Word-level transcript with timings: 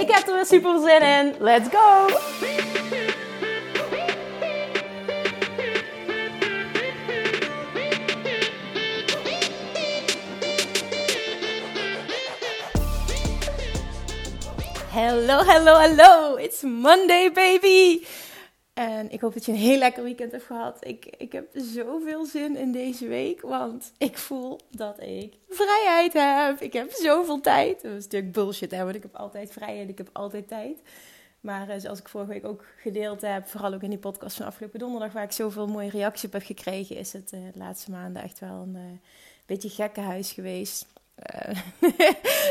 Ik 0.00 0.10
heb 0.10 0.26
er 0.26 0.34
weer 0.34 0.46
super 0.46 0.80
zin 0.80 1.02
in. 1.02 1.34
Let's 1.38 1.68
go! 1.68 2.06
Hello, 14.90 15.42
hello, 15.44 15.78
hello! 15.78 16.36
It's 16.36 16.62
Monday, 16.62 17.30
baby! 17.32 18.06
En 18.78 19.10
ik 19.10 19.20
hoop 19.20 19.34
dat 19.34 19.44
je 19.44 19.52
een 19.52 19.58
heel 19.58 19.78
lekker 19.78 20.02
weekend 20.02 20.32
hebt 20.32 20.44
gehad. 20.44 20.76
Ik, 20.80 21.06
ik 21.06 21.32
heb 21.32 21.48
zoveel 21.52 22.24
zin 22.24 22.56
in 22.56 22.72
deze 22.72 23.06
week, 23.06 23.40
want 23.40 23.92
ik 23.98 24.18
voel 24.18 24.60
dat 24.70 25.02
ik 25.02 25.34
vrijheid 25.48 26.12
heb. 26.12 26.60
Ik 26.60 26.72
heb 26.72 26.90
zoveel 26.90 27.40
tijd. 27.40 27.82
Dat 27.82 27.92
is 27.92 28.04
natuurlijk 28.04 28.32
bullshit, 28.32 28.70
hè, 28.70 28.84
want 28.84 28.94
ik 28.94 29.02
heb 29.02 29.14
altijd 29.14 29.52
vrijheid, 29.52 29.88
ik 29.88 29.98
heb 29.98 30.10
altijd 30.12 30.48
tijd. 30.48 30.78
Maar 31.40 31.68
uh, 31.68 31.74
zoals 31.78 31.98
ik 31.98 32.08
vorige 32.08 32.30
week 32.30 32.44
ook 32.44 32.64
gedeeld 32.76 33.20
heb, 33.20 33.46
vooral 33.46 33.74
ook 33.74 33.82
in 33.82 33.90
die 33.90 33.98
podcast 33.98 34.36
van 34.36 34.46
afgelopen 34.46 34.78
donderdag, 34.78 35.12
waar 35.12 35.24
ik 35.24 35.32
zoveel 35.32 35.66
mooie 35.66 35.90
reacties 35.90 36.24
op 36.24 36.32
heb 36.32 36.42
gekregen, 36.42 36.96
is 36.96 37.12
het 37.12 37.32
uh, 37.32 37.40
de 37.52 37.58
laatste 37.58 37.90
maanden 37.90 38.22
echt 38.22 38.38
wel 38.38 38.62
een 38.62 38.76
uh, 38.76 38.98
beetje 39.46 39.68
gekkenhuis 39.68 40.32
geweest. 40.32 40.86
Uh, 41.16 41.58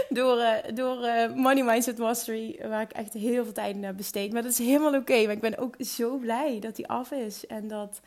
door 0.10 0.38
uh, 0.38 0.54
door 0.74 1.04
uh, 1.04 1.34
Money 1.34 1.64
Mindset 1.64 1.98
Mastery, 1.98 2.60
waar 2.68 2.82
ik 2.82 2.92
echt 2.92 3.14
heel 3.14 3.44
veel 3.44 3.54
tijd 3.54 3.76
naar 3.76 3.96
besteed. 3.96 4.34
Maar 4.34 4.42
dat 4.42 4.52
is 4.52 4.58
helemaal 4.58 4.96
oké. 4.96 5.24
Maar 5.24 5.36
ik 5.36 5.40
ben 5.40 5.58
ook 5.58 5.76
zo 5.80 6.18
blij 6.18 6.60
dat 6.60 6.76
die 6.76 6.88
af 6.88 7.12
is. 7.12 7.46
En 7.48 7.68
dat 7.68 8.00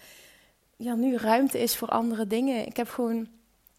ja, 0.77 0.95
nu 0.95 1.17
ruimte 1.17 1.59
is 1.59 1.77
voor 1.77 1.89
andere 1.89 2.27
dingen. 2.27 2.67
Ik 2.67 2.77
heb 2.77 2.89
gewoon 2.89 3.29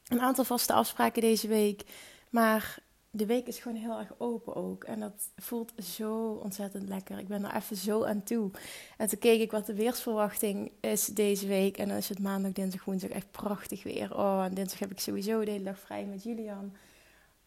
een 0.08 0.22
aantal 0.22 0.44
vaste 0.44 0.74
afspraken 0.74 1.22
deze 1.22 1.48
week. 1.48 1.84
Maar 2.30 2.78
de 3.12 3.26
week 3.26 3.48
is 3.48 3.60
gewoon 3.60 3.78
heel 3.78 4.00
erg 4.00 4.14
open 4.18 4.56
ook. 4.56 4.84
En 4.84 5.00
dat 5.00 5.32
voelt 5.36 5.74
zo 5.84 6.40
ontzettend 6.44 6.88
lekker. 6.88 7.20
Ik 7.20 7.28
ben 7.28 7.46
er 7.46 7.56
even 7.56 7.76
zo 7.76 8.04
aan 8.04 8.24
toe. 8.24 8.52
En 8.98 9.08
toen 9.08 9.20
keek 9.20 9.42
ik 9.42 9.52
wat 9.52 9.66
de 9.66 9.74
weersverwachting 9.74 10.72
is 10.80 11.06
deze 11.06 11.48
week. 11.48 11.78
En 11.78 11.88
dan 11.88 11.98
is 11.98 12.10
het 12.10 12.20
maandag, 12.20 12.52
dinsdag, 12.52 12.86
woensdag 12.86 13.10
echt 13.10 13.32
prachtig 13.32 13.84
weer. 13.84 14.18
Oh, 14.18 14.44
en 14.44 14.54
dinsdag 14.54 14.80
heb 14.80 14.92
ik 14.92 15.00
sowieso 15.00 15.44
de 15.44 15.52
hele 15.52 15.64
dag 15.64 15.80
vrij 15.80 16.06
met 16.06 16.24
Julian. 16.24 16.74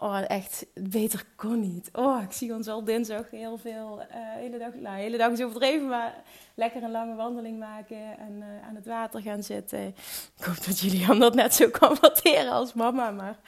Oh, 0.03 0.22
echt, 0.27 0.67
beter 0.75 1.25
kon 1.36 1.61
niet. 1.61 1.89
Oh, 1.92 2.22
ik 2.22 2.33
zie 2.33 2.55
ons 2.55 2.69
al 2.69 2.84
dinsdag 2.84 3.31
heel 3.31 3.58
veel, 3.58 4.00
uh, 4.00 4.06
hele 4.14 4.58
dag, 4.58 4.75
nou, 4.75 4.97
hele 4.97 5.17
dag 5.17 5.33
is 5.33 5.42
overdreven, 5.42 5.89
maar 5.89 6.22
lekker 6.55 6.83
een 6.83 6.91
lange 6.91 7.14
wandeling 7.14 7.58
maken 7.58 8.19
en 8.19 8.33
uh, 8.33 8.67
aan 8.69 8.75
het 8.75 8.86
water 8.86 9.20
gaan 9.20 9.42
zitten. 9.42 9.86
Ik 10.39 10.45
hoop 10.45 10.64
dat 10.64 10.78
Julian 10.78 11.19
dat 11.19 11.34
net 11.34 11.55
zo 11.55 11.69
kan 11.70 11.98
als 12.50 12.73
mama, 12.73 13.11
maar 13.11 13.39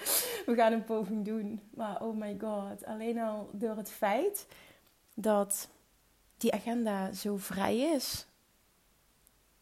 we 0.46 0.54
gaan 0.54 0.72
een 0.72 0.84
poging 0.84 1.24
doen. 1.24 1.60
Maar 1.74 2.02
oh 2.02 2.16
my 2.16 2.36
god, 2.40 2.84
alleen 2.84 3.18
al 3.18 3.48
door 3.52 3.76
het 3.76 3.90
feit 3.90 4.46
dat 5.14 5.68
die 6.36 6.52
agenda 6.52 7.12
zo 7.12 7.36
vrij 7.36 7.78
is, 7.78 8.26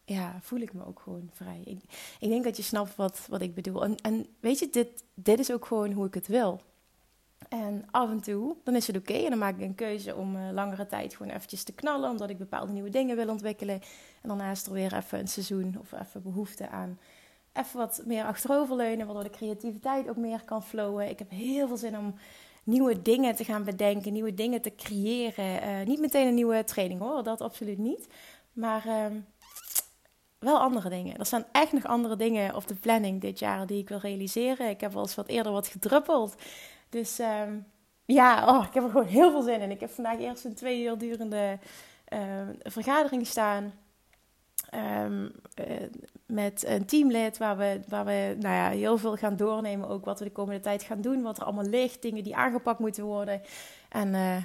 ja, 0.05 0.39
voel 0.41 0.61
ik 0.61 0.73
me 0.73 0.87
ook 0.87 1.01
gewoon 1.01 1.31
vrij. 1.33 1.61
Ik, 1.65 1.83
ik 2.21 2.29
denk 2.29 2.45
dat 2.45 2.57
je 2.57 2.63
snapt 2.63 2.97
wat, 2.97 3.27
wat 3.29 3.41
ik 3.41 3.55
bedoel. 3.55 3.85
En, 3.85 3.97
en 3.97 4.27
weet 4.41 4.59
je, 4.59 4.71
dit, 4.71 5.05
dit 5.15 5.39
is 5.39 5.53
ook 5.53 5.67
gewoon 5.67 5.93
hoe 5.93 6.07
ik 6.07 6.15
het 6.15 6.27
wil. 6.27 6.61
En 7.53 7.85
af 7.91 8.11
en 8.11 8.21
toe, 8.21 8.57
dan 8.65 8.77
is 8.77 8.87
het 8.87 8.97
oké. 8.97 9.13
En 9.13 9.31
dan 9.31 9.39
maak 9.39 9.57
ik 9.57 9.63
een 9.63 9.75
keuze 9.75 10.17
om 10.17 10.37
uh, 10.37 10.43
langere 10.53 10.87
tijd 10.87 11.17
gewoon 11.17 11.33
eventjes 11.33 11.63
te 11.65 11.73
knallen. 11.73 12.11
Omdat 12.11 12.31
ik 12.31 12.39
bepaalde 12.39 12.73
nieuwe 12.73 12.91
dingen 12.91 13.17
wil 13.17 13.29
ontwikkelen. 13.29 13.75
En 14.21 14.29
daarna 14.29 14.51
is 14.51 14.67
er 14.67 14.73
weer 14.73 14.97
even 14.97 15.19
een 15.19 15.29
seizoen 15.29 15.77
of 15.81 15.93
even 15.93 16.23
behoefte 16.23 16.69
aan 16.69 16.99
even 17.53 17.79
wat 17.79 18.03
meer 18.05 18.25
achteroverleunen. 18.25 19.07
Waardoor 19.07 19.25
de 19.25 19.31
creativiteit 19.31 20.09
ook 20.09 20.17
meer 20.17 20.43
kan 20.45 20.63
flowen. 20.63 21.09
Ik 21.09 21.19
heb 21.19 21.31
heel 21.31 21.67
veel 21.69 21.77
zin 21.77 21.99
om 21.99 22.15
nieuwe 22.65 23.03
dingen 23.03 23.35
te 23.35 23.45
gaan 23.45 23.65
bedenken. 23.65 24.13
Nieuwe 24.13 24.35
dingen 24.35 24.63
te 24.63 24.75
creëren. 24.75 25.63
Uh, 25.63 25.87
niet 25.87 26.01
meteen 26.01 26.27
een 26.27 26.35
nieuwe 26.35 26.65
training 26.65 27.01
hoor, 27.01 27.23
dat 27.23 27.41
absoluut 27.41 27.79
niet. 27.79 28.07
Maar... 28.53 28.87
Uh, 28.87 29.07
wel 30.39 30.59
andere 30.59 30.89
dingen. 30.89 31.19
Er 31.19 31.27
staan 31.27 31.45
echt 31.53 31.73
nog 31.73 31.87
andere 31.87 32.17
dingen 32.17 32.55
op 32.55 32.69
de 32.69 32.75
planning 32.75 33.21
dit 33.21 33.39
jaar 33.39 33.67
die 33.67 33.79
ik 33.79 33.89
wil 33.89 33.99
realiseren. 33.99 34.69
Ik 34.69 34.81
heb 34.81 34.93
wel 34.93 35.03
eens 35.03 35.15
wat 35.15 35.29
eerder 35.29 35.53
wat 35.53 35.67
gedruppeld. 35.67 36.35
Dus 36.93 37.19
um, 37.19 37.67
ja, 38.05 38.57
oh, 38.57 38.67
ik 38.67 38.75
heb 38.75 38.85
er 38.85 38.91
gewoon 38.91 39.07
heel 39.07 39.31
veel 39.31 39.43
zin 39.43 39.61
in. 39.61 39.71
Ik 39.71 39.81
heb 39.81 39.91
vandaag 39.91 40.19
eerst 40.19 40.45
een 40.45 40.55
twee 40.55 40.83
uur 40.83 40.99
durende 40.99 41.59
uh, 42.13 42.21
vergadering 42.63 43.27
staan. 43.27 43.73
Um, 44.75 45.33
uh, 45.61 45.67
met 46.27 46.65
een 46.67 46.85
teamlid 46.85 47.39
waar 47.39 47.57
we, 47.57 47.81
waar 47.89 48.05
we 48.05 48.37
nou 48.39 48.55
ja, 48.55 48.71
heel 48.71 48.99
veel 48.99 49.17
gaan 49.17 49.37
doornemen. 49.37 49.89
Ook 49.89 50.05
wat 50.05 50.19
we 50.19 50.25
de 50.25 50.33
komende 50.33 50.61
tijd 50.61 50.83
gaan 50.83 51.01
doen. 51.01 51.23
Wat 51.23 51.39
er 51.39 51.45
allemaal 51.45 51.65
ligt. 51.65 52.03
Dingen 52.03 52.25
die 52.25 52.37
aangepakt 52.37 52.79
moeten 52.79 53.05
worden. 53.05 53.43
En 53.89 54.09
uh, 54.09 54.37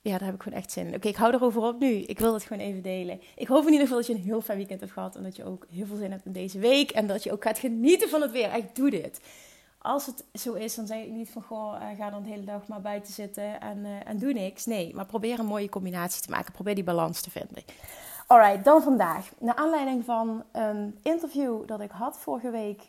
ja, 0.00 0.18
daar 0.18 0.24
heb 0.24 0.34
ik 0.34 0.42
gewoon 0.42 0.58
echt 0.58 0.72
zin 0.72 0.86
in. 0.86 0.94
Oké, 0.94 1.08
ik 1.08 1.16
hou 1.16 1.34
erover 1.34 1.62
op 1.62 1.80
nu. 1.80 1.94
Ik 1.94 2.18
wil 2.18 2.34
het 2.34 2.42
gewoon 2.42 2.62
even 2.62 2.82
delen. 2.82 3.20
Ik 3.36 3.48
hoop 3.48 3.66
in 3.66 3.72
ieder 3.72 3.86
geval 3.86 3.96
dat 3.96 4.06
je 4.06 4.14
een 4.14 4.20
heel 4.20 4.40
fijn 4.40 4.58
weekend 4.58 4.80
hebt 4.80 4.92
gehad. 4.92 5.16
En 5.16 5.22
dat 5.22 5.36
je 5.36 5.44
ook 5.44 5.66
heel 5.70 5.86
veel 5.86 5.96
zin 5.96 6.10
hebt 6.10 6.26
in 6.26 6.32
deze 6.32 6.58
week. 6.58 6.90
En 6.90 7.06
dat 7.06 7.22
je 7.22 7.32
ook 7.32 7.42
gaat 7.42 7.58
genieten 7.58 8.08
van 8.08 8.20
het 8.20 8.30
weer. 8.30 8.50
Echt, 8.50 8.76
doe 8.76 8.90
dit 8.90 9.20
als 9.82 10.06
het 10.06 10.24
zo 10.32 10.52
is, 10.52 10.74
dan 10.74 10.86
zeg 10.86 11.02
ik 11.02 11.10
niet 11.10 11.30
van 11.30 11.42
goh, 11.42 11.80
uh, 11.80 11.98
ga 11.98 12.10
dan 12.10 12.22
de 12.22 12.28
hele 12.28 12.44
dag 12.44 12.66
maar 12.66 12.80
buiten 12.80 13.12
zitten 13.12 13.60
en, 13.60 13.78
uh, 13.78 14.08
en 14.08 14.18
doe 14.18 14.32
niks. 14.32 14.66
Nee, 14.66 14.94
maar 14.94 15.06
probeer 15.06 15.38
een 15.38 15.46
mooie 15.46 15.68
combinatie 15.68 16.22
te 16.22 16.30
maken. 16.30 16.52
Probeer 16.52 16.74
die 16.74 16.84
balans 16.84 17.20
te 17.20 17.30
vinden. 17.30 17.64
Alright, 18.26 18.64
dan 18.64 18.82
vandaag. 18.82 19.30
Naar 19.38 19.54
aanleiding 19.54 20.04
van 20.04 20.44
een 20.52 20.98
interview 21.02 21.66
dat 21.66 21.80
ik 21.80 21.90
had 21.90 22.18
vorige 22.18 22.50
week 22.50 22.82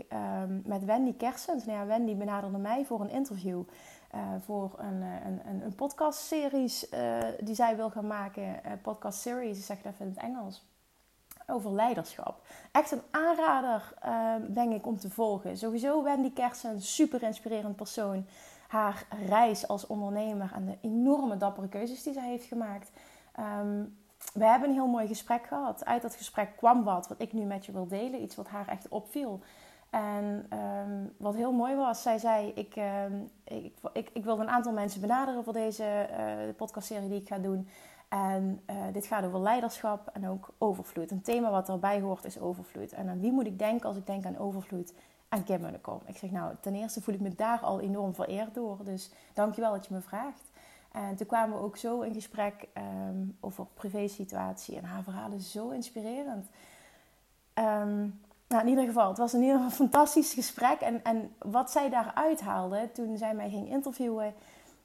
um, 0.44 0.62
met 0.66 0.86
Wendy 0.86 1.14
Kersens. 1.18 1.66
Nou 1.66 1.78
ja, 1.78 1.86
Wendy 1.86 2.16
benaderde 2.16 2.58
mij 2.58 2.86
voor 2.86 3.02
een 3.02 3.10
interview. 3.10 3.64
Uh, 4.16 4.20
voor 4.46 4.72
een, 4.78 5.02
een, 5.02 5.42
een, 5.46 5.62
een 5.62 5.76
podcastseries 5.76 6.90
die 7.40 7.56
zij 7.56 7.76
wil 7.76 7.90
gaan 7.90 8.08
maken. 8.08 8.62
podcast 8.82 9.20
series, 9.20 9.58
ik 9.58 9.64
zeg 9.64 9.78
het 9.78 9.94
even 9.94 10.06
in 10.06 10.12
het 10.12 10.24
Engels 10.24 10.71
over 11.48 11.72
leiderschap. 11.72 12.42
Echt 12.72 12.92
een 12.92 13.02
aanrader, 13.12 13.94
uh, 14.06 14.34
denk 14.48 14.74
ik, 14.74 14.86
om 14.86 14.98
te 14.98 15.10
volgen. 15.10 15.58
Sowieso 15.58 16.04
Wendy 16.04 16.34
Kersen, 16.34 16.72
een 16.72 16.82
super 16.82 17.24
inspirerend 17.24 17.76
persoon. 17.76 18.26
Haar 18.68 19.06
reis 19.28 19.68
als 19.68 19.88
ondernemer 19.88 20.52
en 20.56 20.66
de 20.66 20.78
enorme 20.82 21.38
dappere 21.38 21.68
keuzes 21.68 22.04
die 22.04 22.14
zij 22.14 22.28
heeft 22.28 22.46
gemaakt. 22.46 22.92
Um, 23.40 24.00
we 24.34 24.46
hebben 24.46 24.70
een 24.70 24.76
heel 24.76 24.88
mooi 24.88 25.08
gesprek 25.08 25.46
gehad. 25.46 25.86
Uit 25.86 26.02
dat 26.02 26.16
gesprek 26.16 26.58
kwam 26.58 26.84
wat 26.84 27.08
wat 27.08 27.22
ik 27.22 27.34
nu 27.34 27.44
met 27.44 27.66
je 27.66 27.72
wil 27.72 27.88
delen. 27.88 28.22
Iets 28.22 28.36
wat 28.36 28.48
haar 28.48 28.68
echt 28.68 28.88
opviel. 28.88 29.42
En 29.90 30.48
um, 30.54 31.14
wat 31.18 31.36
heel 31.36 31.52
mooi 31.52 31.76
was, 31.76 32.02
zij 32.02 32.18
zei: 32.18 32.52
ik, 32.56 32.76
ik, 33.44 33.74
ik, 33.94 34.10
ik, 34.14 34.24
wilde 34.24 34.42
een 34.42 34.50
aantal 34.50 34.72
mensen 34.72 35.02
benaderen 35.02 35.44
voor 35.44 35.54
deze 35.54 36.10
uh, 36.12 36.56
podcastserie 36.56 37.10
die 37.10 37.22
ik 37.22 37.28
ga 37.28 37.38
doen. 37.38 37.68
En 38.12 38.62
uh, 38.70 38.76
dit 38.94 39.06
gaat 39.06 39.26
over 39.26 39.40
leiderschap 39.40 40.10
en 40.14 40.28
ook 40.28 40.50
overvloed. 40.58 41.12
Een 41.12 41.22
thema 41.22 41.52
wat 41.52 41.70
erbij 41.70 42.02
hoort 42.02 42.26
is 42.26 42.40
overvloed. 42.40 42.92
En 42.92 43.10
aan 43.10 43.20
wie 43.20 43.32
moet 43.32 43.46
ik 43.46 43.60
denken 43.60 43.88
als 43.88 43.98
ik 43.98 44.06
denk 44.06 44.26
aan 44.26 44.38
overvloed? 44.38 44.94
Aan 45.30 45.44
Kim 45.44 45.62
Munnekom. 45.62 46.02
Ik 46.06 46.18
zeg 46.18 46.32
nou, 46.32 46.56
ten 46.62 46.76
eerste 46.76 47.02
voel 47.02 47.16
ik 47.16 47.22
me 47.22 47.36
daar 47.36 47.60
al 47.60 47.80
enorm 47.80 48.14
vereerd 48.14 48.54
door. 48.54 48.78
Dus 48.84 49.12
dankjewel 49.34 49.72
dat 49.72 49.86
je 49.86 49.94
me 49.94 50.02
vraagt. 50.02 50.52
En 50.92 51.16
toen 51.16 51.28
kwamen 51.28 51.58
we 51.58 51.64
ook 51.64 51.78
zo 51.78 52.02
in 52.02 52.14
gesprek 52.14 52.68
um, 52.78 53.38
over 53.40 53.66
privé-situatie. 53.74 54.78
En 54.78 54.84
haar 54.84 55.04
verhalen 55.04 55.40
zo 55.40 55.70
inspirerend. 55.70 56.48
Um, 57.54 58.20
nou, 58.48 58.62
in 58.62 58.68
ieder 58.68 58.86
geval, 58.86 59.08
het 59.08 59.18
was 59.18 59.34
in 59.34 59.42
ieder 59.42 59.56
geval 59.56 59.70
een 59.70 59.76
fantastisch 59.76 60.34
gesprek. 60.34 60.80
En, 60.80 61.04
en 61.04 61.36
wat 61.40 61.72
zij 61.72 61.90
daaruit 61.90 62.42
haalde 62.42 62.90
toen 62.94 63.18
zij 63.18 63.34
mij 63.34 63.50
ging 63.50 63.70
interviewen, 63.70 64.34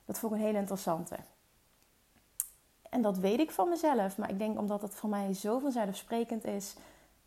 dat 0.04 0.18
vond 0.18 0.32
ik 0.32 0.38
een 0.38 0.44
hele 0.44 0.58
interessante. 0.58 1.16
En 2.96 3.02
dat 3.02 3.18
weet 3.18 3.38
ik 3.38 3.50
van 3.50 3.68
mezelf. 3.68 4.18
Maar 4.18 4.30
ik 4.30 4.38
denk 4.38 4.58
omdat 4.58 4.82
het 4.82 4.94
voor 4.94 5.08
mij 5.08 5.34
zo 5.34 5.58
vanzelfsprekend 5.58 6.44
is 6.44 6.74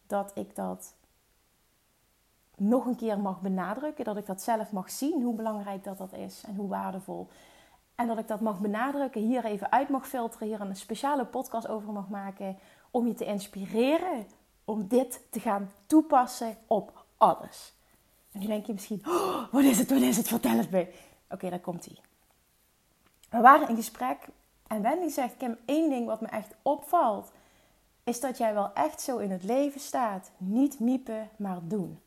dat 0.08 0.32
ik 0.36 0.56
dat 0.56 0.94
nog 2.56 2.86
een 2.86 2.96
keer 2.96 3.20
mag 3.20 3.42
benadrukken. 3.42 4.06
Dat 4.06 4.18
ik 4.18 4.26
dat 4.26 4.42
zelf 4.42 4.72
mag 4.72 4.90
zien, 4.90 5.24
hoe 5.24 5.36
belangrijk 5.36 5.84
dat 5.84 5.98
dat 5.98 6.14
is 6.14 6.44
en 6.48 6.56
hoe 6.56 6.68
waardevol. 6.68 7.28
En 7.96 8.08
dat 8.08 8.18
ik 8.18 8.28
dat 8.28 8.40
mag 8.40 8.60
benadrukken, 8.60 9.22
hier 9.22 9.46
even 9.46 9.72
uit 9.72 9.90
mag 9.90 10.08
filteren, 10.08 10.48
hier 10.48 10.62
een 10.62 10.76
speciale 10.76 11.26
podcast 11.26 11.68
over 11.68 11.92
mag 11.92 12.10
maken. 12.10 12.58
Om 12.92 13.08
je 13.08 13.14
te 13.14 13.26
inspireren 13.26 14.28
om 14.66 14.88
dit 14.88 15.22
te 15.30 15.40
gaan 15.40 15.72
toepassen 15.86 16.58
op 16.68 17.06
alles. 17.18 17.74
En 18.32 18.40
nu 18.40 18.46
denk 18.46 18.66
je 18.66 18.74
misschien, 18.74 19.02
oh, 19.06 19.52
wat 19.52 19.64
is 19.64 19.78
het, 19.78 19.90
wat 19.90 20.02
is 20.02 20.18
het, 20.18 20.28
vertel 20.28 20.58
het 20.58 20.72
me. 20.72 20.94
Oké, 21.30 21.50
daar 21.50 21.60
komt 21.60 21.86
ie. 21.86 22.00
We 23.30 23.40
waren 23.40 23.70
in 23.70 23.76
gesprek 23.76 24.28
En 24.70 24.82
Wendy 24.82 25.10
zegt, 25.10 25.38
Kim, 25.38 25.58
één 25.66 25.90
ding 25.90 26.06
wat 26.06 26.22
me 26.22 26.28
echt 26.28 26.56
opvalt, 26.62 27.32
is 28.04 28.20
dat 28.20 28.38
jij 28.38 28.54
wel 28.54 28.74
echt 28.74 29.02
zo 29.02 29.18
in 29.18 29.32
het 29.32 29.44
leven 29.44 29.82
staat. 29.82 30.32
Niet 30.38 30.80
miepen, 30.80 31.30
maar 31.36 31.60
doen. 31.64 32.00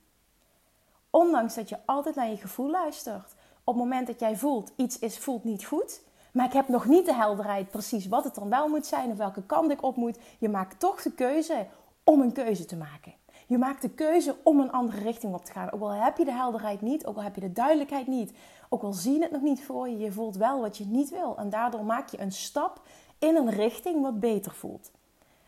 Ondanks 1.11 1.55
dat 1.55 1.69
je 1.69 1.79
altijd 1.85 2.15
naar 2.15 2.29
je 2.29 2.37
gevoel 2.37 2.71
luistert. 2.71 3.35
Op 3.65 3.75
het 3.75 3.83
moment 3.83 4.07
dat 4.07 4.21
jij 4.21 4.37
voelt, 4.37 4.73
iets 4.77 4.99
is, 4.99 5.19
voelt 5.19 5.45
niet 5.45 5.65
goed. 5.65 6.01
Maar 6.33 6.47
ik 6.47 6.53
heb 6.53 6.69
nog 6.69 6.87
niet 6.87 7.07
de 7.07 7.15
helderheid 7.15 7.71
precies 7.71 8.07
wat 8.07 8.25
het 8.25 8.35
dan 8.35 8.49
wel 8.49 8.69
moet 8.69 8.87
zijn 8.87 9.11
of 9.11 9.17
welke 9.17 9.43
kant 9.43 9.71
ik 9.71 9.83
op 9.83 9.97
moet. 9.97 10.19
Je 10.39 10.49
maakt 10.49 10.81
toch 10.81 11.03
de 11.03 11.13
keuze 11.13 11.67
om 12.05 12.21
een 12.21 12.33
keuze 12.33 12.65
te 12.65 12.77
maken. 12.77 13.15
Je 13.53 13.59
maakt 13.59 13.83
de 13.83 13.91
keuze 13.91 14.37
om 14.43 14.61
een 14.61 14.73
andere 14.73 15.03
richting 15.03 15.35
op 15.35 15.45
te 15.45 15.53
gaan. 15.53 15.73
Ook 15.73 15.81
al 15.81 15.91
heb 15.91 16.17
je 16.17 16.25
de 16.25 16.33
helderheid 16.33 16.81
niet, 16.81 17.07
ook 17.07 17.17
al 17.17 17.23
heb 17.23 17.35
je 17.35 17.41
de 17.41 17.53
duidelijkheid 17.53 18.07
niet, 18.07 18.33
ook 18.69 18.83
al 18.83 18.93
zie 18.93 19.13
je 19.15 19.23
het 19.23 19.31
nog 19.31 19.43
niet 19.43 19.65
voor 19.65 19.89
je, 19.89 19.99
je 19.99 20.13
voelt 20.13 20.37
wel 20.37 20.61
wat 20.61 20.77
je 20.77 20.85
niet 20.87 21.11
wil. 21.11 21.37
En 21.39 21.51
daardoor 21.51 21.85
maak 21.85 22.09
je 22.09 22.21
een 22.21 22.33
stap 22.33 22.81
in 23.19 23.37
een 23.37 23.51
richting 23.51 24.03
wat 24.03 24.21
beter 24.21 24.53
voelt. 24.53 24.91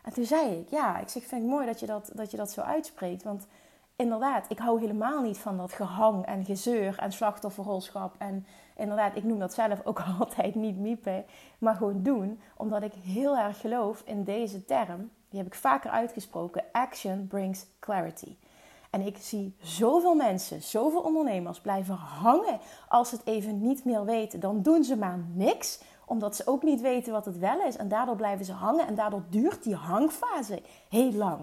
En 0.02 0.12
toen 0.12 0.24
zei 0.24 0.58
ik, 0.58 0.68
ja, 0.68 0.98
ik 0.98 1.08
zeg, 1.08 1.24
vind 1.24 1.42
ik 1.42 1.48
mooi 1.48 1.66
dat 1.66 1.80
je 1.80 1.86
dat, 1.86 2.10
dat 2.14 2.30
je 2.30 2.36
dat 2.36 2.50
zo 2.50 2.60
uitspreekt. 2.60 3.22
Want 3.22 3.46
inderdaad, 3.96 4.50
ik 4.50 4.58
hou 4.58 4.80
helemaal 4.80 5.22
niet 5.22 5.38
van 5.38 5.56
dat 5.56 5.72
gehang 5.72 6.26
en 6.26 6.44
gezeur 6.44 6.98
en 6.98 7.12
slachtofferrolschap. 7.12 8.14
En 8.18 8.46
inderdaad, 8.76 9.16
ik 9.16 9.24
noem 9.24 9.38
dat 9.38 9.54
zelf 9.54 9.80
ook 9.84 10.02
altijd 10.18 10.54
niet 10.54 10.78
miepen, 10.78 11.24
maar 11.58 11.74
gewoon 11.74 12.02
doen. 12.02 12.40
Omdat 12.56 12.82
ik 12.82 12.92
heel 12.92 13.36
erg 13.36 13.60
geloof 13.60 14.02
in 14.04 14.24
deze 14.24 14.64
term, 14.64 15.10
die 15.34 15.42
heb 15.42 15.52
ik 15.52 15.58
vaker 15.58 15.90
uitgesproken, 15.90 16.64
action 16.72 17.26
brings 17.26 17.66
clarity. 17.78 18.36
En 18.90 19.00
ik 19.00 19.16
zie 19.16 19.56
zoveel 19.60 20.14
mensen, 20.14 20.62
zoveel 20.62 21.00
ondernemers 21.00 21.60
blijven 21.60 21.94
hangen 21.94 22.60
als 22.88 23.08
ze 23.08 23.14
het 23.14 23.26
even 23.26 23.60
niet 23.60 23.84
meer 23.84 24.04
weten. 24.04 24.40
Dan 24.40 24.62
doen 24.62 24.84
ze 24.84 24.96
maar 24.96 25.18
niks, 25.32 25.80
omdat 26.06 26.36
ze 26.36 26.46
ook 26.46 26.62
niet 26.62 26.80
weten 26.80 27.12
wat 27.12 27.24
het 27.24 27.38
wel 27.38 27.60
is. 27.60 27.76
En 27.76 27.88
daardoor 27.88 28.16
blijven 28.16 28.44
ze 28.44 28.52
hangen 28.52 28.86
en 28.86 28.94
daardoor 28.94 29.22
duurt 29.30 29.62
die 29.62 29.74
hangfase 29.74 30.62
heel 30.88 31.12
lang. 31.12 31.38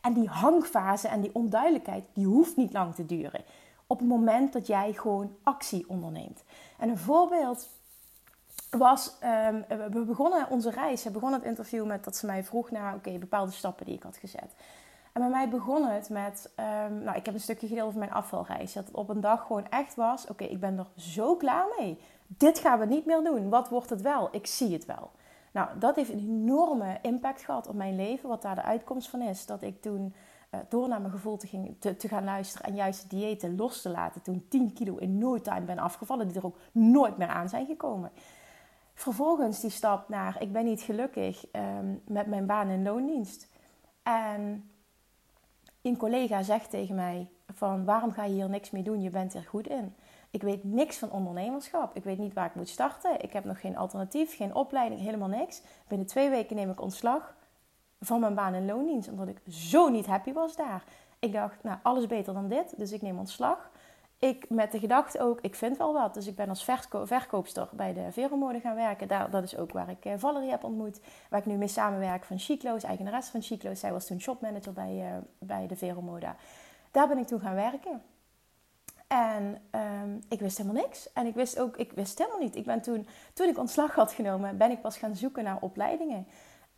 En 0.00 0.12
die 0.12 0.28
hangfase 0.28 1.08
en 1.08 1.20
die 1.20 1.34
onduidelijkheid, 1.34 2.04
die 2.12 2.26
hoeft 2.26 2.56
niet 2.56 2.72
lang 2.72 2.94
te 2.94 3.06
duren. 3.06 3.44
Op 3.86 3.98
het 3.98 4.08
moment 4.08 4.52
dat 4.52 4.66
jij 4.66 4.92
gewoon 4.92 5.36
actie 5.42 5.88
onderneemt. 5.88 6.44
En 6.78 6.88
een 6.88 6.98
voorbeeld 6.98 7.68
was, 8.70 9.14
um, 9.48 9.64
we 9.90 10.04
begonnen 10.04 10.50
onze 10.50 10.70
reis, 10.70 11.04
we 11.04 11.10
begonnen 11.10 11.38
het 11.38 11.48
interview 11.48 11.86
met 11.86 12.04
dat 12.04 12.16
ze 12.16 12.26
mij 12.26 12.44
vroeg 12.44 12.70
naar 12.70 12.94
oké, 12.94 13.18
bepaalde 13.18 13.52
stappen 13.52 13.86
die 13.86 13.94
ik 13.94 14.02
had 14.02 14.16
gezet. 14.16 14.54
En 15.12 15.20
bij 15.20 15.30
mij 15.30 15.48
begon 15.48 15.86
het 15.86 16.08
met, 16.08 16.50
um, 16.56 17.02
nou 17.02 17.16
ik 17.16 17.24
heb 17.24 17.34
een 17.34 17.40
stukje 17.40 17.66
gedeeld 17.66 17.86
over 17.86 17.98
mijn 17.98 18.12
afvalreis. 18.12 18.72
Dat 18.72 18.86
het 18.86 18.94
op 18.94 19.08
een 19.08 19.20
dag 19.20 19.46
gewoon 19.46 19.68
echt 19.68 19.94
was, 19.94 20.26
oké, 20.26 20.44
ik 20.44 20.60
ben 20.60 20.78
er 20.78 20.86
zo 20.96 21.36
klaar 21.36 21.66
mee. 21.78 21.98
Dit 22.26 22.58
gaan 22.58 22.78
we 22.78 22.86
niet 22.86 23.06
meer 23.06 23.22
doen. 23.22 23.48
Wat 23.48 23.68
wordt 23.68 23.90
het 23.90 24.02
wel? 24.02 24.28
Ik 24.30 24.46
zie 24.46 24.72
het 24.72 24.84
wel. 24.84 25.10
Nou, 25.52 25.78
dat 25.78 25.96
heeft 25.96 26.10
een 26.10 26.18
enorme 26.18 26.98
impact 27.02 27.42
gehad 27.42 27.68
op 27.68 27.74
mijn 27.74 27.96
leven. 27.96 28.28
Wat 28.28 28.42
daar 28.42 28.54
de 28.54 28.62
uitkomst 28.62 29.08
van 29.08 29.22
is. 29.22 29.46
Dat 29.46 29.62
ik 29.62 29.82
toen 29.82 30.14
uh, 30.50 30.60
door 30.68 30.88
naar 30.88 31.00
mijn 31.00 31.12
gevoel 31.12 31.36
te, 31.36 31.46
ging, 31.46 31.76
te, 31.78 31.96
te, 31.96 32.08
gaan 32.08 32.24
luisteren 32.24 32.66
en 32.66 32.74
juist 32.74 33.10
de 33.10 33.16
diëten 33.16 33.56
los 33.56 33.82
te 33.82 33.88
laten. 33.88 34.22
Toen 34.22 34.46
10 34.48 34.72
kilo 34.72 34.96
in 34.96 35.18
no 35.18 35.40
time 35.40 35.60
ben 35.60 35.78
afgevallen. 35.78 36.28
Die 36.28 36.36
er 36.36 36.46
ook 36.46 36.58
nooit 36.72 37.16
meer 37.16 37.28
aan 37.28 37.48
zijn 37.48 37.66
gekomen. 37.66 38.10
Vervolgens 38.98 39.60
die 39.60 39.70
stap 39.70 40.08
naar 40.08 40.42
ik 40.42 40.52
ben 40.52 40.64
niet 40.64 40.80
gelukkig 40.80 41.44
um, 41.52 42.02
met 42.06 42.26
mijn 42.26 42.46
baan 42.46 42.68
in 42.68 42.82
loondienst. 42.82 43.48
En 44.02 44.70
een 45.82 45.96
collega 45.96 46.42
zegt 46.42 46.70
tegen 46.70 46.94
mij 46.94 47.28
van 47.54 47.84
waarom 47.84 48.12
ga 48.12 48.24
je 48.24 48.32
hier 48.32 48.48
niks 48.48 48.70
mee 48.70 48.82
doen? 48.82 49.02
Je 49.02 49.10
bent 49.10 49.34
er 49.34 49.42
goed 49.42 49.68
in. 49.68 49.94
Ik 50.30 50.42
weet 50.42 50.64
niks 50.64 50.96
van 50.96 51.10
ondernemerschap. 51.10 51.96
Ik 51.96 52.04
weet 52.04 52.18
niet 52.18 52.32
waar 52.32 52.46
ik 52.46 52.54
moet 52.54 52.68
starten. 52.68 53.22
Ik 53.22 53.32
heb 53.32 53.44
nog 53.44 53.60
geen 53.60 53.76
alternatief, 53.76 54.36
geen 54.36 54.54
opleiding, 54.54 55.00
helemaal 55.00 55.28
niks. 55.28 55.62
Binnen 55.88 56.06
twee 56.06 56.30
weken 56.30 56.56
neem 56.56 56.70
ik 56.70 56.80
ontslag 56.80 57.34
van 58.00 58.20
mijn 58.20 58.34
baan 58.34 58.54
in 58.54 58.66
loondienst. 58.66 59.08
Omdat 59.08 59.28
ik 59.28 59.40
zo 59.48 59.88
niet 59.88 60.06
happy 60.06 60.32
was 60.32 60.56
daar. 60.56 60.84
Ik 61.18 61.32
dacht, 61.32 61.62
nou, 61.62 61.78
alles 61.82 62.06
beter 62.06 62.34
dan 62.34 62.48
dit. 62.48 62.78
Dus 62.78 62.92
ik 62.92 63.02
neem 63.02 63.18
ontslag. 63.18 63.70
Ik 64.18 64.50
met 64.50 64.72
de 64.72 64.78
gedachte 64.78 65.20
ook, 65.20 65.40
ik 65.40 65.54
vind 65.54 65.76
wel 65.76 65.92
wat. 65.92 66.14
Dus 66.14 66.26
ik 66.26 66.36
ben 66.36 66.48
als 66.48 66.64
verko 66.64 67.04
verkoopster 67.04 67.68
bij 67.72 67.92
de 67.92 68.12
Veromode 68.12 68.60
gaan 68.60 68.74
werken. 68.74 69.08
Daar, 69.08 69.30
dat 69.30 69.42
is 69.42 69.56
ook 69.56 69.72
waar 69.72 69.90
ik 69.90 70.04
uh, 70.04 70.12
Valerie 70.16 70.50
heb 70.50 70.64
ontmoet. 70.64 71.00
Waar 71.30 71.40
ik 71.40 71.46
nu 71.46 71.56
mee 71.56 71.68
samenwerk 71.68 72.24
van 72.24 72.38
Chiclo's, 72.38 72.82
eigenares 72.82 73.28
van 73.28 73.42
Chiclo's. 73.42 73.80
Zij 73.80 73.92
was 73.92 74.06
toen 74.06 74.20
shopmanager 74.20 74.72
bij, 74.72 74.94
uh, 74.94 75.16
bij 75.38 75.66
de 75.66 75.76
Veromoda. 75.76 76.36
Daar 76.90 77.08
ben 77.08 77.18
ik 77.18 77.26
toen 77.26 77.40
gaan 77.40 77.54
werken. 77.54 78.02
En 79.06 79.62
um, 80.02 80.20
ik 80.28 80.40
wist 80.40 80.58
helemaal 80.58 80.82
niks. 80.82 81.12
En 81.12 81.26
ik 81.26 81.34
wist 81.34 81.58
ook, 81.58 81.76
ik 81.76 81.92
wist 81.92 82.18
helemaal 82.18 82.40
niet. 82.40 82.56
Ik 82.56 82.64
ben 82.64 82.80
toen, 82.80 83.06
toen 83.32 83.48
ik 83.48 83.58
ontslag 83.58 83.94
had 83.94 84.12
genomen, 84.12 84.56
ben 84.56 84.70
ik 84.70 84.80
pas 84.80 84.98
gaan 84.98 85.16
zoeken 85.16 85.44
naar 85.44 85.58
opleidingen. 85.60 86.26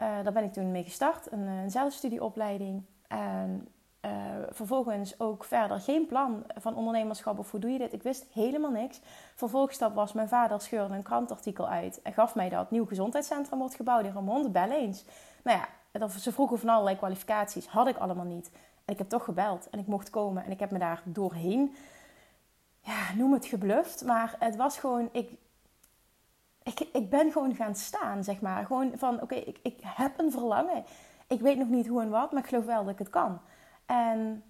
Uh, 0.03 0.23
daar 0.23 0.33
ben 0.33 0.45
ik 0.45 0.53
toen 0.53 0.71
mee 0.71 0.85
gestart, 0.85 1.33
een, 1.33 1.71
zelfstudieopleiding. 1.71 2.85
Uh, 4.05 4.11
vervolgens 4.51 5.21
ook 5.21 5.45
verder 5.45 5.81
geen 5.81 6.07
plan 6.07 6.45
van 6.55 6.75
ondernemerschap 6.75 7.39
of 7.39 7.51
hoe 7.51 7.61
doe 7.61 7.71
je 7.71 7.79
dit. 7.79 7.93
Ik 7.93 8.03
wist 8.03 8.27
helemaal 8.33 8.71
niks. 8.71 9.01
Vervolgstap 9.35 9.95
was, 9.95 10.13
mijn 10.13 10.29
vader 10.29 10.61
scheurde 10.61 10.95
een 10.95 11.03
krantartikel 11.03 11.69
uit 11.69 12.03
en 12.03 12.13
gaf 12.13 12.35
mij 12.35 12.49
dat. 12.49 12.71
Nieuw 12.71 12.87
gezondheidscentrum 12.87 13.59
wordt 13.59 13.75
gebouwd 13.75 14.05
in 14.05 14.13
Ramond, 14.13 14.53
bel 14.53 14.71
eens. 14.71 15.05
Nou 15.45 15.59
ja, 15.93 16.09
ze 16.09 16.33
vroegen 16.33 16.59
van 16.59 16.69
allerlei 16.69 16.97
kwalificaties, 16.97 17.67
had 17.67 17.89
ik 17.89 17.97
allemaal 17.97 18.25
niet. 18.25 18.51
En 18.85 18.93
ik 18.93 18.99
heb 18.99 19.09
toch 19.09 19.25
gebeld 19.25 19.71
en 19.71 19.79
ik 19.79 19.87
mocht 19.87 20.11
komen 20.11 20.45
en 20.45 20.51
ik 20.51 20.61
heb 20.61 20.71
me 20.71 20.79
daar 20.79 21.03
doorheen 21.05 21.75
ja, 22.81 23.15
noem 23.17 23.33
het 23.33 23.47
gebluft, 23.47 24.05
maar 24.05 24.37
het 24.39 24.57
was 24.57 24.79
gewoon, 24.79 25.09
ik, 25.13 25.31
ik, 26.63 26.81
ik 26.93 27.11
ben 27.11 27.33
gewoon 27.33 27.55
gaan 27.55 27.75
staan, 27.75 28.25
zeg 28.25 28.41
maar. 28.41 28.67
Gewoon 28.67 28.93
van, 28.95 29.23
oké, 29.23 29.35
ik, 29.35 29.59
ik 29.63 29.81
heb 29.85 30.19
een 30.19 30.31
verlangen. 30.31 30.85
Ik 31.27 31.41
weet 31.41 31.59
nog 31.59 31.69
niet 31.69 31.87
hoe 31.87 32.03
en 32.03 32.11
wat, 32.11 32.33
maar 32.33 32.43
ik 32.43 32.49
geloof 32.49 32.65
wel 32.65 32.85
dat 32.85 32.93
ik 32.93 32.99
het 32.99 33.11
kan. 33.11 33.41
En 33.91 34.43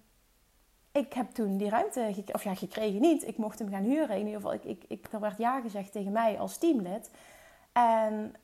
ik 0.91 1.13
heb 1.13 1.31
toen 1.31 1.57
die 1.57 1.69
ruimte, 1.69 2.13
of 2.31 2.43
ja, 2.43 2.55
gekregen 2.55 3.01
niet. 3.01 3.27
Ik 3.27 3.37
mocht 3.37 3.59
hem 3.59 3.69
gaan 3.69 3.83
huren. 3.83 4.09
In 4.09 4.25
ieder 4.25 4.33
geval, 4.33 4.53
ik, 4.53 4.63
ik, 4.63 4.83
ik, 4.87 5.07
er 5.11 5.19
werd 5.19 5.37
ja 5.37 5.61
gezegd 5.61 5.91
tegen 5.91 6.11
mij 6.11 6.39
als 6.39 6.57
teamlid. 6.57 7.09
En 7.71 8.35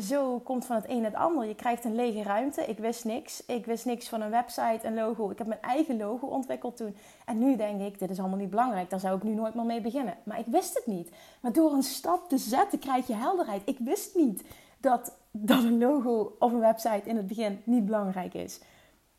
zo 0.00 0.38
komt 0.38 0.66
van 0.66 0.76
het 0.76 0.88
een 0.88 1.04
het 1.04 1.14
ander. 1.14 1.46
Je 1.46 1.54
krijgt 1.54 1.84
een 1.84 1.94
lege 1.94 2.22
ruimte. 2.22 2.66
Ik 2.66 2.78
wist 2.78 3.04
niks. 3.04 3.46
Ik 3.46 3.66
wist 3.66 3.84
niks 3.84 4.08
van 4.08 4.20
een 4.20 4.30
website, 4.30 4.86
een 4.86 4.94
logo. 4.94 5.30
Ik 5.30 5.38
heb 5.38 5.46
mijn 5.46 5.62
eigen 5.62 5.96
logo 5.96 6.26
ontwikkeld 6.26 6.76
toen. 6.76 6.96
En 7.24 7.38
nu 7.38 7.56
denk 7.56 7.80
ik, 7.80 7.98
dit 7.98 8.10
is 8.10 8.18
allemaal 8.18 8.38
niet 8.38 8.50
belangrijk. 8.50 8.90
Daar 8.90 9.00
zou 9.00 9.16
ik 9.16 9.22
nu 9.22 9.34
nooit 9.34 9.54
meer 9.54 9.64
mee 9.64 9.80
beginnen. 9.80 10.14
Maar 10.22 10.38
ik 10.38 10.46
wist 10.46 10.74
het 10.74 10.86
niet. 10.86 11.10
Maar 11.40 11.52
door 11.52 11.72
een 11.72 11.82
stap 11.82 12.28
te 12.28 12.38
zetten 12.38 12.78
krijg 12.78 13.06
je 13.06 13.14
helderheid. 13.14 13.62
Ik 13.64 13.78
wist 13.78 14.14
niet 14.14 14.44
dat, 14.78 15.16
dat 15.30 15.62
een 15.62 15.78
logo 15.78 16.36
of 16.38 16.52
een 16.52 16.60
website 16.60 17.08
in 17.08 17.16
het 17.16 17.26
begin 17.26 17.60
niet 17.64 17.86
belangrijk 17.86 18.34
is. 18.34 18.60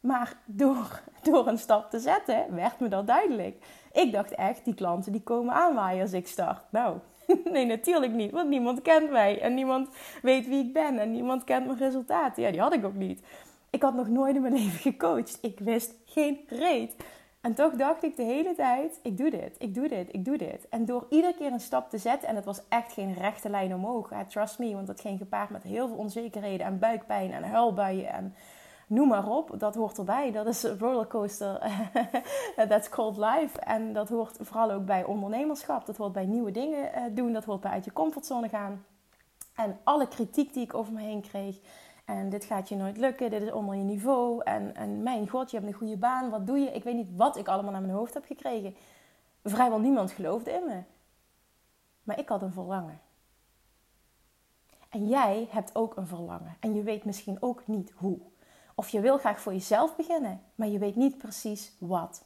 Maar 0.06 0.38
door, 0.46 1.02
door 1.32 1.48
een 1.48 1.58
stap 1.58 1.90
te 1.90 2.00
zetten 2.00 2.56
werd 2.56 2.80
me 2.80 2.88
dat 2.88 3.08
duidelijk. 3.08 3.66
Ik 3.92 4.12
dacht 4.12 4.36
echt, 4.36 4.66
die 4.66 4.74
klanten 4.74 5.12
die 5.12 5.22
komen 5.22 5.54
aanwaaien 5.54 6.02
als 6.02 6.14
ik 6.14 6.28
start. 6.28 6.62
Nou, 6.70 6.98
nee, 7.52 7.66
natuurlijk 7.66 8.14
niet. 8.14 8.32
Want 8.32 8.50
niemand 8.50 8.82
kent 8.82 9.12
mij. 9.12 9.42
En 9.42 9.54
niemand 9.54 9.90
weet 10.22 10.48
wie 10.48 10.66
ik 10.66 10.74
ben. 10.74 11.00
En 11.00 11.12
niemand 11.12 11.44
kent 11.44 11.66
mijn 11.66 11.78
resultaten. 11.78 12.44
Ja, 12.44 12.52
die 12.52 12.62
had 12.62 12.74
ik 12.74 12.86
ook 12.86 12.94
niet. 12.94 13.22
Ik 13.70 13.82
had 13.82 13.94
nog 13.94 14.08
nooit 14.08 14.36
in 14.36 14.42
mijn 14.42 14.54
leven 14.64 14.80
gecoacht. 14.80 15.38
Ik 15.42 15.60
wist 15.60 15.94
geen 16.06 16.40
reet. 16.48 16.96
En 17.42 17.54
toch 17.54 17.74
dacht 17.74 18.04
ik 18.04 18.16
de 18.16 18.24
hele 18.24 18.56
tijd: 18.56 19.00
ik 19.04 19.18
doe 19.18 19.30
dit, 19.30 19.56
ik 19.58 19.76
doe 19.76 19.88
dit, 19.88 20.14
ik 20.14 20.26
doe 20.26 20.38
dit. 20.38 20.70
En 20.70 20.86
door 20.86 21.06
iedere 21.10 21.34
keer 21.34 21.52
een 21.52 21.60
stap 21.60 21.90
te 21.90 21.98
zetten, 21.98 22.30
en 22.30 22.36
het 22.36 22.46
was 22.46 22.62
echt 22.70 22.94
geen 22.94 23.14
rechte 23.14 23.50
lijn 23.50 23.74
omhoog, 23.74 24.12
trust 24.28 24.60
me, 24.60 24.74
want 24.74 24.88
dat 24.88 25.02
ging 25.02 25.18
gepaard 25.18 25.50
met 25.50 25.64
heel 25.64 25.88
veel 25.88 25.98
onzekerheden 25.98 26.66
en 26.66 26.80
buikpijn 26.80 27.32
en 27.32 27.44
huilbuien 27.44 28.10
en 28.10 28.36
noem 28.88 29.08
maar 29.08 29.28
op. 29.28 29.60
Dat 29.60 29.76
hoort 29.76 29.98
erbij. 29.98 30.32
Dat 30.32 30.46
is 30.46 30.64
een 30.64 30.80
rollercoaster. 30.80 31.72
That's 32.70 32.90
called 32.90 33.18
life. 33.18 33.60
En 33.60 33.94
dat 33.94 34.10
hoort 34.10 34.38
vooral 34.42 34.72
ook 34.72 34.86
bij 34.86 35.04
ondernemerschap. 35.04 35.86
Dat 35.86 35.98
hoort 35.98 36.14
bij 36.14 36.26
nieuwe 36.26 36.52
dingen 36.52 36.94
eh, 36.94 37.04
doen. 37.12 37.34
Dat 37.34 37.46
hoort 37.46 37.62
bij 37.62 37.72
uit 37.72 37.86
je 37.86 37.94
comfortzone 37.94 38.50
gaan. 38.50 38.86
En 39.56 39.80
alle 39.84 40.08
kritiek 40.08 40.54
die 40.54 40.64
ik 40.64 40.74
over 40.74 40.94
me 40.94 41.02
heen 41.02 41.22
kreeg. 41.22 41.60
En 42.06 42.30
dit 42.30 42.46
gaat 42.46 42.70
je 42.70 42.76
nooit 42.76 42.98
lukken. 42.98 43.30
Dit 43.30 43.42
is 43.42 43.52
onder 43.52 43.76
je 43.76 43.84
niveau. 43.84 44.44
En, 44.44 44.76
en 44.76 45.04
mijn 45.04 45.30
god, 45.30 45.52
je 45.52 45.58
hebt 45.58 45.70
een 45.70 45.78
goede 45.78 45.98
baan. 45.98 46.30
Wat 46.30 46.48
doe 46.48 46.58
je? 46.58 46.72
Ik 46.72 46.84
weet 46.84 46.96
niet 46.96 47.16
wat 47.16 47.38
ik 47.38 47.48
allemaal 47.48 47.72
naar 47.72 47.82
mijn 47.82 47.94
hoofd 47.94 48.14
heb 48.14 48.26
gekregen. 48.26 48.76
Vrijwel 49.44 49.80
niemand 49.80 50.12
geloofde 50.12 50.52
in 50.52 50.66
me. 50.66 50.82
Maar 52.04 52.20
ik 52.20 52.30
had 52.30 52.42
een 52.42 52.54
verlangen. 52.54 53.00
En 54.90 55.08
jij 55.08 55.48
hebt 55.50 55.76
ook 55.76 55.96
een 55.96 56.08
verlangen. 56.08 56.56
En 56.60 56.74
je 56.74 56.84
weet 56.84 57.06
misschien 57.06 57.38
ook 57.40 57.68
niet 57.68 57.92
hoe. 57.96 58.20
Of 58.76 58.90
je 58.90 59.00
wil 59.00 59.18
graag 59.18 59.40
voor 59.40 59.54
jezelf 59.54 59.96
beginnen, 59.96 60.42
maar 60.56 60.68
je 60.68 60.80
weet 60.80 60.96
niet 60.96 61.18
precies 61.18 61.72
wat. 61.80 62.24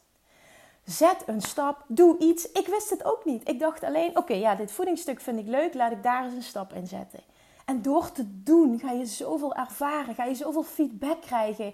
Zet 0.86 1.24
een 1.26 1.42
stap, 1.42 1.84
doe 1.88 2.18
iets. 2.18 2.52
Ik 2.52 2.68
wist 2.68 2.90
het 2.90 3.04
ook 3.06 3.26
niet. 3.26 3.50
Ik 3.50 3.60
dacht 3.60 3.84
alleen, 3.84 4.18
oké, 4.18 4.34
ja, 4.34 4.56
dit 4.56 4.72
voedingsstuk 4.72 5.22
vind 5.22 5.40
ik 5.40 5.48
leuk, 5.48 5.74
laat 5.74 5.92
ik 5.92 6.04
daar 6.04 6.24
eens 6.24 6.34
een 6.34 6.44
stap 6.44 6.74
in 6.74 6.88
zetten. 6.88 7.20
En 7.66 7.82
door 7.82 8.12
te 8.12 8.24
doen 8.44 8.80
ga 8.80 8.92
je 8.92 9.06
zoveel 9.06 9.56
ervaren, 9.56 10.16
ga 10.16 10.24
je 10.24 10.36
zoveel 10.36 10.64
feedback 10.64 11.22
krijgen. 11.22 11.74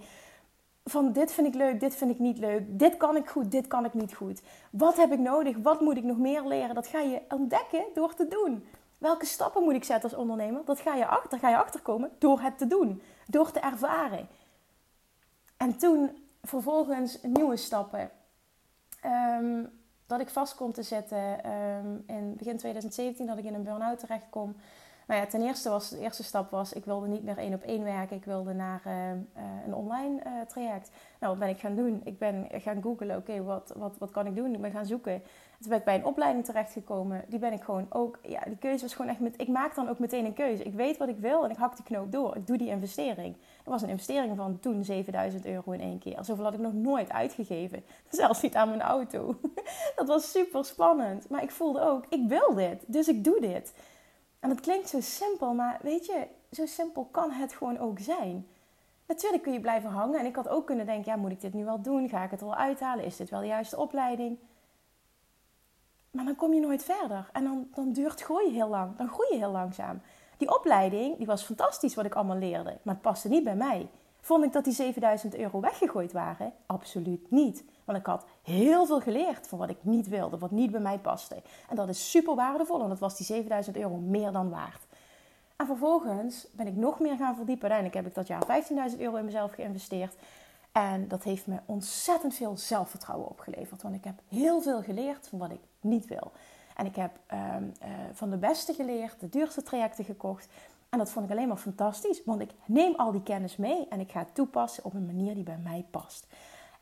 Van 0.83 1.11
dit 1.11 1.31
vind 1.31 1.47
ik 1.47 1.53
leuk, 1.53 1.79
dit 1.79 1.95
vind 1.95 2.11
ik 2.11 2.19
niet 2.19 2.37
leuk, 2.37 2.79
dit 2.79 2.97
kan 2.97 3.15
ik 3.15 3.29
goed, 3.29 3.51
dit 3.51 3.67
kan 3.67 3.85
ik 3.85 3.93
niet 3.93 4.15
goed. 4.15 4.41
Wat 4.71 4.95
heb 4.95 5.11
ik 5.11 5.19
nodig, 5.19 5.57
wat 5.57 5.81
moet 5.81 5.97
ik 5.97 6.03
nog 6.03 6.17
meer 6.17 6.47
leren? 6.47 6.75
Dat 6.75 6.87
ga 6.87 6.99
je 6.99 7.21
ontdekken 7.29 7.83
door 7.93 8.13
te 8.13 8.27
doen. 8.27 8.65
Welke 8.97 9.25
stappen 9.25 9.63
moet 9.63 9.73
ik 9.73 9.83
zetten 9.83 10.09
als 10.09 10.19
ondernemer? 10.19 10.61
Dat 10.65 10.79
ga 10.79 10.95
je 10.95 11.07
achter, 11.07 11.39
ga 11.39 11.49
je 11.49 11.57
achterkomen 11.57 12.11
door 12.19 12.41
het 12.41 12.57
te 12.57 12.67
doen, 12.67 13.01
door 13.27 13.51
te 13.51 13.59
ervaren. 13.59 14.27
En 15.57 15.77
toen 15.77 16.27
vervolgens 16.41 17.21
nieuwe 17.21 17.57
stappen. 17.57 18.09
Ehm, 19.01 19.63
dat 20.05 20.19
ik 20.19 20.29
vast 20.29 20.55
kon 20.55 20.71
te 20.71 20.83
zetten 20.83 21.51
um, 21.51 22.03
in 22.07 22.35
begin 22.35 22.57
2017 22.57 23.25
dat 23.25 23.37
ik 23.37 23.43
in 23.43 23.53
een 23.53 23.63
burn-out 23.63 23.99
terecht 23.99 24.29
kom. 24.29 24.55
Nou 25.07 25.19
ja, 25.19 25.25
ten 25.25 25.41
eerste 25.41 25.69
was 25.69 25.89
de 25.89 25.99
eerste 25.99 26.23
stap 26.23 26.51
was, 26.51 26.73
ik 26.73 26.85
wilde 26.85 27.07
niet 27.07 27.23
meer 27.23 27.37
één 27.37 27.53
op 27.53 27.61
één 27.61 27.83
werken. 27.83 28.15
Ik 28.15 28.25
wilde 28.25 28.53
naar 28.53 28.81
uh, 28.87 29.11
uh, 29.11 29.17
een 29.65 29.73
online 29.73 30.21
uh, 30.25 30.31
traject. 30.47 30.91
Nou, 31.19 31.31
wat 31.31 31.39
ben 31.39 31.49
ik 31.49 31.59
gaan 31.59 31.75
doen? 31.75 32.01
Ik 32.03 32.17
ben 32.17 32.47
gaan 32.51 32.81
googlen, 32.81 33.17
oké, 33.17 33.43
wat, 33.43 33.73
wat, 33.77 33.97
wat 33.97 34.11
kan 34.11 34.25
ik 34.25 34.35
doen? 34.35 34.53
Ik 34.53 34.61
ben 34.61 34.71
gaan 34.71 34.85
zoeken. 34.85 35.21
Toen 35.59 35.69
ben 35.69 35.77
ik 35.77 35.85
bij 35.85 35.95
een 35.95 36.05
opleiding 36.05 36.45
terechtgekomen. 36.45 37.25
Die 37.27 37.39
ben 37.39 37.53
ik 37.53 37.63
gewoon 37.63 37.85
ook, 37.89 38.19
ja, 38.21 38.41
die 38.45 38.57
keuze 38.57 38.81
was 38.81 38.95
gewoon 38.95 39.11
echt 39.11 39.19
met, 39.19 39.41
ik 39.41 39.47
maak 39.47 39.75
dan 39.75 39.89
ook 39.89 39.99
meteen 39.99 40.25
een 40.25 40.33
keuze. 40.33 40.63
Ik 40.63 40.73
weet 40.73 40.97
wat 40.97 41.09
ik 41.09 41.17
wil 41.17 41.43
en 41.43 41.49
ik 41.49 41.57
hak 41.57 41.75
die 41.75 41.85
knoop 41.85 42.11
door. 42.11 42.35
Ik 42.35 42.47
doe 42.47 42.57
die 42.57 42.69
investering. 42.69 43.35
Dat 43.65 43.73
was 43.73 43.83
een 43.83 43.89
investering 43.89 44.35
van 44.35 44.59
toen 44.59 44.83
7000 44.83 45.45
euro 45.45 45.71
in 45.71 45.79
één 45.79 45.99
keer. 45.99 46.23
Zoveel 46.23 46.43
had 46.43 46.53
ik 46.53 46.59
nog 46.59 46.73
nooit 46.73 47.11
uitgegeven. 47.11 47.83
Zelfs 48.09 48.41
niet 48.41 48.55
aan 48.55 48.69
mijn 48.69 48.81
auto. 48.81 49.39
Dat 49.95 50.07
was 50.07 50.31
super 50.31 50.65
spannend. 50.65 51.29
Maar 51.29 51.43
ik 51.43 51.51
voelde 51.51 51.81
ook, 51.81 52.05
ik 52.09 52.27
wil 52.27 52.53
dit. 52.53 52.83
Dus 52.87 53.07
ik 53.07 53.23
doe 53.23 53.41
dit. 53.41 53.73
En 54.39 54.49
dat 54.49 54.59
klinkt 54.59 54.89
zo 54.89 55.01
simpel, 55.01 55.53
maar 55.53 55.79
weet 55.81 56.05
je, 56.05 56.27
zo 56.51 56.65
simpel 56.65 57.07
kan 57.11 57.31
het 57.31 57.53
gewoon 57.53 57.77
ook 57.77 57.99
zijn. 57.99 58.47
Natuurlijk 59.07 59.43
kun 59.43 59.53
je 59.53 59.59
blijven 59.59 59.89
hangen. 59.89 60.19
En 60.19 60.25
ik 60.25 60.35
had 60.35 60.47
ook 60.47 60.65
kunnen 60.65 60.85
denken, 60.85 61.11
ja, 61.11 61.17
moet 61.17 61.31
ik 61.31 61.41
dit 61.41 61.53
nu 61.53 61.65
wel 61.65 61.81
doen? 61.81 62.09
Ga 62.09 62.23
ik 62.23 62.31
het 62.31 62.41
wel 62.41 62.55
uithalen? 62.55 63.05
Is 63.05 63.15
dit 63.15 63.29
wel 63.29 63.39
de 63.39 63.47
juiste 63.47 63.77
opleiding? 63.77 64.37
Maar 66.11 66.25
dan 66.25 66.35
kom 66.35 66.53
je 66.53 66.59
nooit 66.59 66.83
verder. 66.83 67.29
En 67.33 67.43
dan, 67.43 67.67
dan 67.73 67.91
duurt 67.91 68.21
groei 68.21 68.51
heel 68.51 68.69
lang. 68.69 68.97
Dan 68.97 69.07
groei 69.07 69.27
je 69.31 69.37
heel 69.37 69.51
langzaam. 69.51 70.01
Die 70.37 70.55
opleiding, 70.55 71.17
die 71.17 71.25
was 71.25 71.43
fantastisch 71.43 71.95
wat 71.95 72.05
ik 72.05 72.15
allemaal 72.15 72.37
leerde. 72.37 72.77
Maar 72.81 72.93
het 72.93 73.03
paste 73.03 73.27
niet 73.27 73.43
bij 73.43 73.55
mij. 73.55 73.89
Vond 74.19 74.43
ik 74.43 74.53
dat 74.53 74.63
die 74.63 74.73
7000 74.73 75.35
euro 75.35 75.59
weggegooid 75.59 76.11
waren? 76.11 76.53
Absoluut 76.65 77.31
niet. 77.31 77.63
Want 77.83 77.97
ik 77.97 78.05
had 78.05 78.25
heel 78.43 78.85
veel 78.85 79.01
geleerd 79.01 79.47
van 79.47 79.57
wat 79.57 79.69
ik 79.69 79.77
niet 79.81 80.07
wilde, 80.07 80.37
wat 80.37 80.51
niet 80.51 80.71
bij 80.71 80.79
mij 80.79 80.99
paste. 80.99 81.41
En 81.69 81.75
dat 81.75 81.89
is 81.89 82.11
super 82.11 82.35
waardevol 82.35 82.81
en 82.81 82.89
dat 82.89 82.99
was 82.99 83.17
die 83.17 83.25
7000 83.25 83.77
euro 83.77 83.95
meer 83.95 84.31
dan 84.31 84.49
waard. 84.49 84.81
En 85.55 85.65
vervolgens 85.65 86.47
ben 86.51 86.67
ik 86.67 86.75
nog 86.75 86.99
meer 86.99 87.15
gaan 87.15 87.35
verdiepen. 87.35 87.71
Uiteindelijk 87.71 87.93
heb 87.93 88.05
ik 88.05 88.15
dat 88.15 88.27
jaar 88.27 88.63
15.000 88.91 88.99
euro 88.99 89.15
in 89.15 89.25
mezelf 89.25 89.53
geïnvesteerd. 89.53 90.15
En 90.71 91.07
dat 91.07 91.23
heeft 91.23 91.47
me 91.47 91.57
ontzettend 91.65 92.33
veel 92.33 92.57
zelfvertrouwen 92.57 93.29
opgeleverd. 93.29 93.81
Want 93.81 93.95
ik 93.95 94.03
heb 94.03 94.19
heel 94.27 94.61
veel 94.61 94.81
geleerd 94.81 95.27
van 95.27 95.39
wat 95.39 95.51
ik 95.51 95.61
niet 95.79 96.05
wil. 96.05 96.31
En 96.75 96.85
ik 96.85 96.95
heb 96.95 97.11
um, 97.31 97.73
uh, 97.81 97.87
van 98.13 98.29
de 98.29 98.37
beste 98.37 98.73
geleerd, 98.73 99.19
de 99.19 99.29
duurste 99.29 99.63
trajecten 99.63 100.05
gekocht. 100.05 100.47
En 100.89 100.97
dat 100.97 101.11
vond 101.11 101.25
ik 101.25 101.31
alleen 101.31 101.47
maar 101.47 101.57
fantastisch. 101.57 102.21
Want 102.25 102.41
ik 102.41 102.49
neem 102.65 102.95
al 102.95 103.11
die 103.11 103.23
kennis 103.23 103.57
mee 103.57 103.87
en 103.89 103.99
ik 103.99 104.11
ga 104.11 104.19
het 104.19 104.35
toepassen 104.35 104.85
op 104.85 104.93
een 104.93 105.05
manier 105.05 105.33
die 105.33 105.43
bij 105.43 105.59
mij 105.63 105.85
past. 105.91 106.27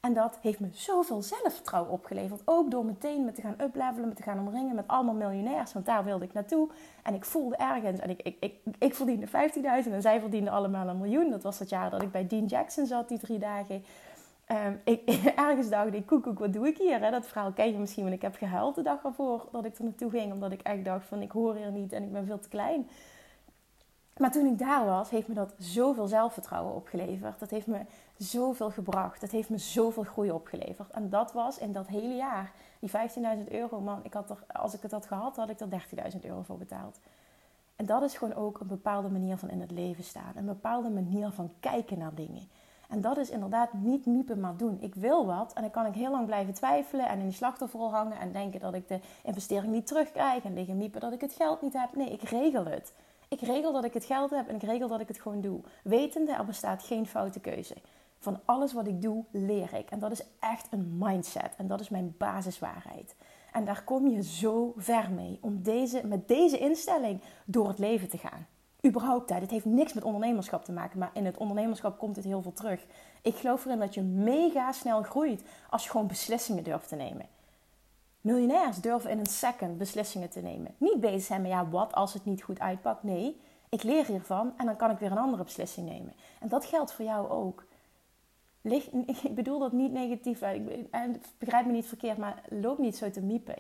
En 0.06 0.14
dat 0.14 0.38
heeft 0.42 0.60
me 0.60 0.68
zoveel 0.72 1.22
zelfvertrouwen 1.22 1.92
opgeleverd. 1.92 2.42
Ook 2.46 2.72
door 2.72 2.86
meteen 2.86 3.26
me 3.26 3.32
te 3.32 3.42
gaan 3.42 3.56
uplevelen, 3.62 4.08
me 4.08 4.14
te 4.14 4.24
gaan 4.24 4.40
omringen 4.40 4.76
met 4.76 4.88
allemaal 4.88 5.14
miljonairs. 5.14 5.74
Want 5.74 5.86
daar 5.86 6.04
wilde 6.04 6.26
ik 6.26 6.34
naartoe. 6.34 6.70
En 7.04 7.14
ik 7.14 7.26
voelde 7.26 7.56
ergens, 7.56 8.00
en 8.00 8.10
ik, 8.10 8.22
ik, 8.22 8.38
ik, 8.40 8.56
ik 8.80 8.96
verdiende 8.96 9.28
15.000 9.28 9.92
en 9.92 10.02
zij 10.02 10.20
verdienden 10.20 10.54
allemaal 10.54 10.88
een 10.88 10.98
miljoen. 10.98 11.30
Dat 11.30 11.44
was 11.44 11.60
het 11.60 11.70
jaar 11.70 11.90
dat 11.90 12.02
ik 12.02 12.12
bij 12.12 12.28
Dean 12.28 12.46
Jackson 12.46 12.86
zat, 12.86 13.08
die 13.08 13.20
drie 13.20 13.40
dagen. 13.40 13.84
Um, 14.52 14.82
ik, 14.84 15.10
ergens 15.36 15.70
dacht 15.70 15.94
ik, 15.94 16.06
koekoek, 16.06 16.40
wat 16.40 16.54
doe 16.54 16.68
ik 16.68 16.78
hier? 16.78 17.00
Hè? 17.00 17.12
Dat 17.12 17.28
verhaal 17.28 17.52
ken 17.52 17.72
je 17.72 17.78
misschien, 17.78 18.04
want 18.04 18.16
ik 18.16 18.22
heb 18.22 18.36
gehuild 18.36 18.76
de 18.76 18.82
dag 18.82 19.04
ervoor 19.04 19.48
dat 19.52 19.66
ik 19.66 19.78
er 19.78 19.84
naartoe 19.84 20.10
ging. 20.10 20.32
Omdat 20.32 20.52
ik 20.52 20.62
echt 20.62 20.86
dacht 20.86 21.06
van, 21.06 21.22
ik 21.22 21.32
hoor 21.32 21.56
hier 21.56 21.72
niet 21.72 21.94
en 21.94 22.04
ik 22.04 22.12
ben 22.12 22.26
veel 22.26 22.40
te 22.40 22.50
klein. 22.50 22.88
Maar 24.18 24.32
toen 24.32 24.46
ik 24.46 24.58
daar 24.58 24.86
was, 24.86 25.10
heeft 25.10 25.28
me 25.28 25.34
dat 25.34 25.54
zoveel 25.58 26.08
zelfvertrouwen 26.08 26.76
opgeleverd. 26.76 27.40
Dat 27.40 27.50
heeft 27.50 27.68
me 27.68 27.80
zoveel 28.18 28.72
gebracht. 28.72 29.22
Dat 29.22 29.32
heeft 29.32 29.50
me 29.50 29.58
zoveel 29.58 30.04
groei 30.04 30.32
opgeleverd. 30.32 30.92
En 30.92 31.10
dat 31.10 31.34
was 31.34 31.58
in 31.58 31.72
dat 31.72 31.88
hele 31.88 32.16
jaar. 32.16 32.52
Die 32.80 32.90
15.000 32.90 33.52
euro, 33.52 33.80
man, 33.80 34.00
ik 34.04 34.14
had 34.14 34.36
als 34.48 34.74
ik 34.74 34.82
het 34.82 34.92
had 34.92 35.06
gehad, 35.06 35.36
had 35.36 35.50
ik 35.50 35.60
er 35.60 35.68
13.000 36.14 36.20
euro 36.22 36.42
voor 36.42 36.58
betaald. 36.58 37.00
En 37.76 37.86
dat 37.86 38.02
is 38.02 38.18
gewoon 38.18 38.36
ook 38.36 38.60
een 38.60 38.68
bepaalde 38.68 39.10
manier 39.10 39.38
van 39.38 39.50
in 39.50 39.62
het 39.62 39.72
leven 39.72 40.04
staan. 40.04 40.34
Een 40.36 40.46
bepaalde 40.46 40.90
manier 40.90 41.30
van 41.30 41.52
kijken 41.60 41.98
naar 41.98 42.16
dingen. 42.16 42.48
En 42.94 43.02
dat 43.02 43.18
is 43.18 43.30
inderdaad 43.30 43.74
niet 43.74 44.06
miepen, 44.06 44.40
maar 44.40 44.58
doen. 44.58 44.78
Ik 44.82 44.96
wil 44.96 45.26
wat 45.26 45.54
en 45.54 45.62
dan 45.62 45.72
kan 45.72 45.86
ik 45.86 45.94
heel 45.94 46.12
lang 46.12 46.26
blijven 46.26 46.54
twijfelen 46.54 47.08
en 47.08 47.20
in 47.20 47.26
die 47.26 47.36
slachtofferrol 47.36 47.92
hangen 47.92 48.20
en 48.20 48.32
denken 48.32 48.60
dat 48.60 48.74
ik 48.74 48.88
de 48.88 49.00
investering 49.24 49.74
niet 49.74 49.88
terugkrijg 49.88 50.44
en 50.44 50.54
liggen 50.54 50.78
miepen 50.78 51.02
dat 51.02 51.14
ik 51.14 51.22
het 51.22 51.34
geld 51.34 51.62
niet 51.62 51.74
heb. 51.74 51.96
Nee, 51.96 52.10
ik 52.10 52.22
regel 52.22 52.66
het. 52.66 52.94
Ik 53.28 53.42
regel 53.42 53.72
dat 53.74 53.84
ik 53.84 53.94
het 53.94 54.06
geld 54.06 54.30
heb 54.30 54.48
en 54.48 54.56
ik 54.56 54.64
regel 54.64 54.88
dat 54.88 55.00
ik 55.00 55.08
het 55.08 55.20
gewoon 55.20 55.42
doe. 55.42 55.60
Wetende, 55.84 56.32
er 56.32 56.46
bestaat 56.46 56.84
geen 56.84 57.06
foute 57.06 57.40
keuze. 57.40 57.76
Van 58.20 58.40
alles 58.46 58.74
wat 58.74 58.88
ik 58.88 59.02
doe, 59.02 59.24
leer 59.32 59.74
ik. 59.74 59.90
En 59.90 60.00
dat 60.00 60.12
is 60.12 60.24
echt 60.40 60.68
een 60.70 60.98
mindset. 60.98 61.54
En 61.58 61.68
dat 61.68 61.80
is 61.80 61.90
mijn 61.90 62.16
basiswaarheid. 62.18 63.16
En 63.52 63.66
daar 63.66 63.84
kom 63.84 64.08
je 64.08 64.24
zo 64.24 64.74
ver 64.78 65.12
mee. 65.12 65.38
Om 65.42 65.62
deze, 65.62 66.08
met 66.08 66.28
deze 66.28 66.58
instelling 66.58 67.22
door 67.46 67.68
het 67.68 67.80
leven 67.80 68.10
te 68.10 68.18
gaan. 68.18 68.48
Überhaupt, 68.86 69.30
het 69.30 69.52
heeft 69.52 69.66
niks 69.66 69.94
met 69.94 70.04
ondernemerschap 70.04 70.66
te 70.66 70.72
maken. 70.72 71.00
Maar 71.00 71.12
in 71.14 71.26
het 71.26 71.38
ondernemerschap 71.38 71.98
komt 71.98 72.16
het 72.16 72.26
heel 72.26 72.42
veel 72.42 72.54
terug. 72.54 72.86
Ik 73.22 73.36
geloof 73.36 73.66
erin 73.66 73.80
dat 73.80 73.94
je 73.94 74.02
mega 74.02 74.72
snel 74.72 75.04
groeit 75.04 75.44
als 75.70 75.84
je 75.84 75.90
gewoon 75.90 76.08
beslissingen 76.08 76.64
durft 76.64 76.88
te 76.88 76.96
nemen. 76.96 77.26
Miljonairs 78.22 78.82
durven 78.82 79.10
in 79.10 79.20
een 79.20 79.26
second 79.26 79.78
beslissingen 79.78 80.30
te 80.30 80.40
nemen. 80.40 80.76
Niet 80.78 81.00
bezig 81.00 81.24
zijn 81.24 81.42
met 81.42 81.52
ja, 81.52 81.68
wat 81.70 81.94
als 81.94 82.14
het 82.14 82.26
niet 82.26 82.44
goed 82.44 82.60
uitpakt. 82.60 83.04
Nee, 83.04 83.42
ik 83.70 83.84
leer 83.84 84.06
hiervan 84.06 84.54
en 84.58 84.66
dan 84.66 84.76
kan 84.76 84.92
ik 84.92 84.98
weer 84.98 85.12
een 85.12 85.18
andere 85.18 85.44
beslissing 85.44 85.90
nemen. 85.90 86.14
En 86.40 86.48
dat 86.48 86.66
geldt 86.66 86.94
voor 86.94 87.06
jou 87.06 87.30
ook. 87.30 87.66
ik 89.24 89.36
bedoel 89.36 89.60
dat 89.60 89.72
niet 89.72 89.92
negatief, 89.92 90.42
en 90.42 91.22
begrijp 91.38 91.66
me 91.66 91.72
niet 91.72 91.86
verkeerd, 91.86 92.18
maar 92.18 92.42
loop 92.50 92.78
niet 92.78 92.98
zo 92.98 93.10
te 93.10 93.22
miepen. 93.22 93.56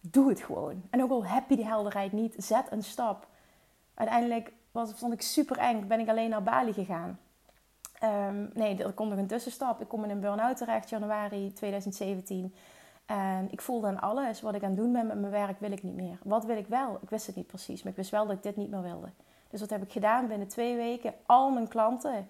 Doe 0.00 0.28
het 0.28 0.40
gewoon. 0.40 0.82
En 0.90 1.02
ook 1.02 1.10
al 1.10 1.24
heb 1.24 1.48
je 1.48 1.56
die 1.56 1.66
helderheid 1.66 2.12
niet, 2.12 2.34
zet 2.38 2.66
een 2.70 2.82
stap. 2.82 3.26
Uiteindelijk 4.00 4.52
was, 4.70 4.92
vond 4.92 5.12
ik 5.12 5.22
super 5.22 5.58
eng, 5.58 5.86
ben 5.86 6.00
ik 6.00 6.08
alleen 6.08 6.30
naar 6.30 6.42
Bali 6.42 6.72
gegaan. 6.72 7.18
Um, 8.04 8.50
nee, 8.54 8.84
er 8.84 8.92
komt 8.92 9.10
nog 9.10 9.18
een 9.18 9.26
tussenstap. 9.26 9.80
Ik 9.80 9.88
kom 9.88 10.04
in 10.04 10.10
een 10.10 10.20
burn-out 10.20 10.56
terecht, 10.56 10.88
januari 10.88 11.52
2017. 11.52 12.54
En 13.06 13.48
ik 13.50 13.60
voelde 13.60 13.86
aan 13.86 14.00
alles 14.00 14.40
wat 14.40 14.54
ik 14.54 14.62
aan 14.62 14.70
het 14.70 14.78
doen 14.78 14.92
ben 14.92 15.06
met 15.06 15.20
mijn 15.20 15.32
werk, 15.32 15.60
wil 15.60 15.72
ik 15.72 15.82
niet 15.82 15.94
meer. 15.94 16.18
Wat 16.22 16.44
wil 16.44 16.56
ik 16.56 16.66
wel? 16.66 16.98
Ik 17.02 17.10
wist 17.10 17.26
het 17.26 17.36
niet 17.36 17.46
precies, 17.46 17.82
maar 17.82 17.92
ik 17.92 17.98
wist 17.98 18.10
wel 18.10 18.26
dat 18.26 18.36
ik 18.36 18.42
dit 18.42 18.56
niet 18.56 18.70
meer 18.70 18.82
wilde. 18.82 19.08
Dus 19.50 19.60
wat 19.60 19.70
heb 19.70 19.82
ik 19.82 19.92
gedaan? 19.92 20.28
Binnen 20.28 20.48
twee 20.48 20.76
weken 20.76 21.14
al 21.26 21.50
mijn 21.50 21.68
klanten 21.68 22.28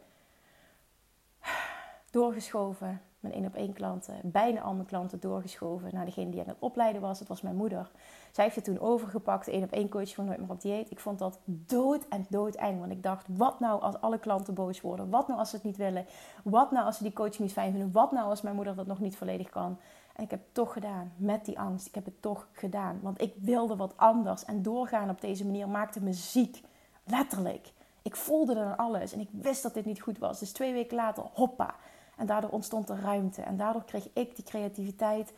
doorgeschoven. 2.11 3.03
Mijn 3.21 3.35
één 3.35 3.47
op 3.47 3.55
één 3.55 3.73
klanten, 3.73 4.15
bijna 4.23 4.61
al 4.61 4.75
mijn 4.75 4.87
klanten 4.87 5.21
doorgeschoven 5.21 5.89
naar 5.93 6.05
degene 6.05 6.31
die 6.31 6.41
aan 6.41 6.49
het 6.49 6.57
opleiden 6.59 7.01
was. 7.01 7.19
Dat 7.19 7.29
was 7.29 7.43
mijn 7.43 7.57
moeder. 7.57 7.91
Zij 8.33 8.45
heeft 8.45 8.57
het 8.57 8.65
toen 8.65 8.81
overgepakt, 8.81 9.49
één 9.49 9.63
op 9.63 9.73
één 9.73 9.89
coach 9.89 10.15
van 10.15 10.25
Nooit 10.25 10.39
meer 10.39 10.51
op 10.51 10.61
dieet. 10.61 10.91
Ik 10.91 11.01
vond 11.01 11.19
dat 11.19 11.39
dood 11.45 12.09
en 12.09 12.27
dood 12.29 12.55
eng. 12.55 12.79
Want 12.79 12.93
ik 12.93 13.03
dacht, 13.03 13.27
wat 13.37 13.61
nou 13.61 13.81
als 13.81 14.01
alle 14.01 14.19
klanten 14.19 14.55
boos 14.55 14.81
worden? 14.81 15.11
Wat 15.11 15.27
nou 15.27 15.39
als 15.39 15.51
ze 15.51 15.57
het 15.57 15.65
niet 15.65 15.77
willen? 15.77 16.07
Wat 16.45 16.71
nou 16.71 16.87
als 16.87 16.97
ze 16.97 17.03
die 17.03 17.13
coach 17.13 17.39
niet 17.39 17.53
fijn 17.53 17.71
vinden? 17.71 17.93
Wat 17.93 18.13
nou 18.13 18.29
als 18.29 18.43
mijn 18.43 18.55
moeder 18.55 18.75
dat 18.75 18.87
nog 18.87 19.01
niet 19.01 19.17
volledig 19.17 19.49
kan? 19.49 19.79
En 20.17 20.25
ik 20.25 20.31
heb 20.31 20.41
het 20.41 20.55
toch 20.55 20.73
gedaan, 20.73 21.13
met 21.17 21.45
die 21.45 21.59
angst. 21.59 21.87
Ik 21.87 21.95
heb 21.95 22.05
het 22.05 22.23
toch 22.23 22.49
gedaan, 22.53 22.99
want 23.03 23.21
ik 23.21 23.35
wilde 23.37 23.77
wat 23.77 23.97
anders. 23.97 24.45
En 24.45 24.63
doorgaan 24.63 25.11
op 25.11 25.21
deze 25.21 25.47
manier 25.47 25.69
maakte 25.69 26.03
me 26.03 26.13
ziek, 26.13 26.63
letterlijk. 27.05 27.73
Ik 28.03 28.17
voelde 28.17 28.55
dan 28.55 28.77
alles 28.77 29.13
en 29.13 29.21
ik 29.21 29.29
wist 29.33 29.63
dat 29.63 29.75
dit 29.75 29.85
niet 29.85 30.01
goed 30.01 30.19
was. 30.19 30.39
Dus 30.39 30.53
twee 30.53 30.73
weken 30.73 30.97
later, 30.97 31.25
hoppa. 31.33 31.75
En 32.21 32.27
daardoor 32.27 32.51
ontstond 32.51 32.89
er 32.89 33.01
ruimte. 33.01 33.43
En 33.43 33.57
daardoor 33.57 33.85
kreeg 33.85 34.09
ik 34.13 34.37
die 34.37 34.45
creativiteit 34.45 35.33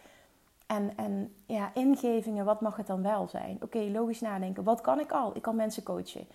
en, 0.67 0.93
en 0.97 1.35
ja, 1.47 1.71
ingevingen. 1.75 2.45
Wat 2.45 2.61
mag 2.61 2.77
het 2.77 2.87
dan 2.87 3.03
wel 3.03 3.29
zijn? 3.29 3.59
Oké, 3.61 3.79
logisch 3.79 4.21
nadenken. 4.21 4.65
Wat 4.65 4.81
kan 4.81 5.01
ik 5.01 5.13
al? 5.13 5.37
Ik 5.37 5.43
kan 5.43 5.57
mensen 5.57 5.83
coachen. 5.83 6.27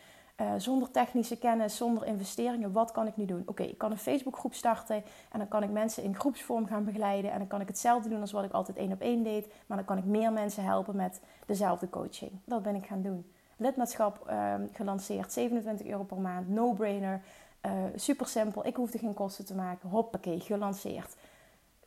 Uh, 0.42 0.52
zonder 0.58 0.92
technische 0.92 1.38
kennis, 1.38 1.78
zonder 1.78 2.06
investeringen, 2.06 2.72
wat 2.72 2.92
kan 2.92 3.08
ik 3.08 3.18
nu 3.18 3.26
doen? 3.26 3.44
Oké, 3.46 3.64
ik 3.64 3.78
kan 3.78 3.92
een 3.92 3.98
Facebookgroep 3.98 4.54
starten 4.54 4.96
en 5.32 5.40
dan 5.40 5.48
kan 5.48 5.64
ik 5.64 5.70
mensen 5.70 6.04
in 6.04 6.16
groepsvorm 6.16 6.68
gaan 6.68 6.84
begeleiden. 6.84 7.32
En 7.32 7.38
dan 7.38 7.48
kan 7.48 7.62
ik 7.62 7.68
hetzelfde 7.68 8.10
doen 8.10 8.22
als 8.22 8.32
wat 8.32 8.44
ik 8.44 8.52
altijd 8.52 8.78
één 8.78 8.92
op 8.92 9.02
één 9.02 9.24
deed, 9.24 9.54
maar 9.66 9.78
dan 9.78 9.86
kan 9.86 9.98
ik 9.98 10.06
meer 10.06 10.32
mensen 10.32 10.64
helpen 10.64 10.96
met 10.96 11.22
dezelfde 11.46 11.90
coaching. 11.90 12.32
Dat 12.46 12.64
ben 12.64 12.76
ik 12.76 12.86
gaan 12.86 13.02
doen. 13.02 13.32
Lidmaatschap 13.58 14.28
uh, 14.30 14.54
gelanceerd, 14.74 15.34
27 15.34 15.88
euro 15.88 16.04
per 16.04 16.18
maand, 16.18 16.50
no-brainer, 16.50 17.22
uh, 17.66 17.72
super 17.96 18.28
simpel. 18.28 18.66
Ik 18.66 18.76
hoefde 18.76 18.98
geen 18.98 19.14
kosten 19.14 19.46
te 19.46 19.56
maken, 19.56 19.90
hoppakee, 19.90 20.40
gelanceerd. 20.40 21.16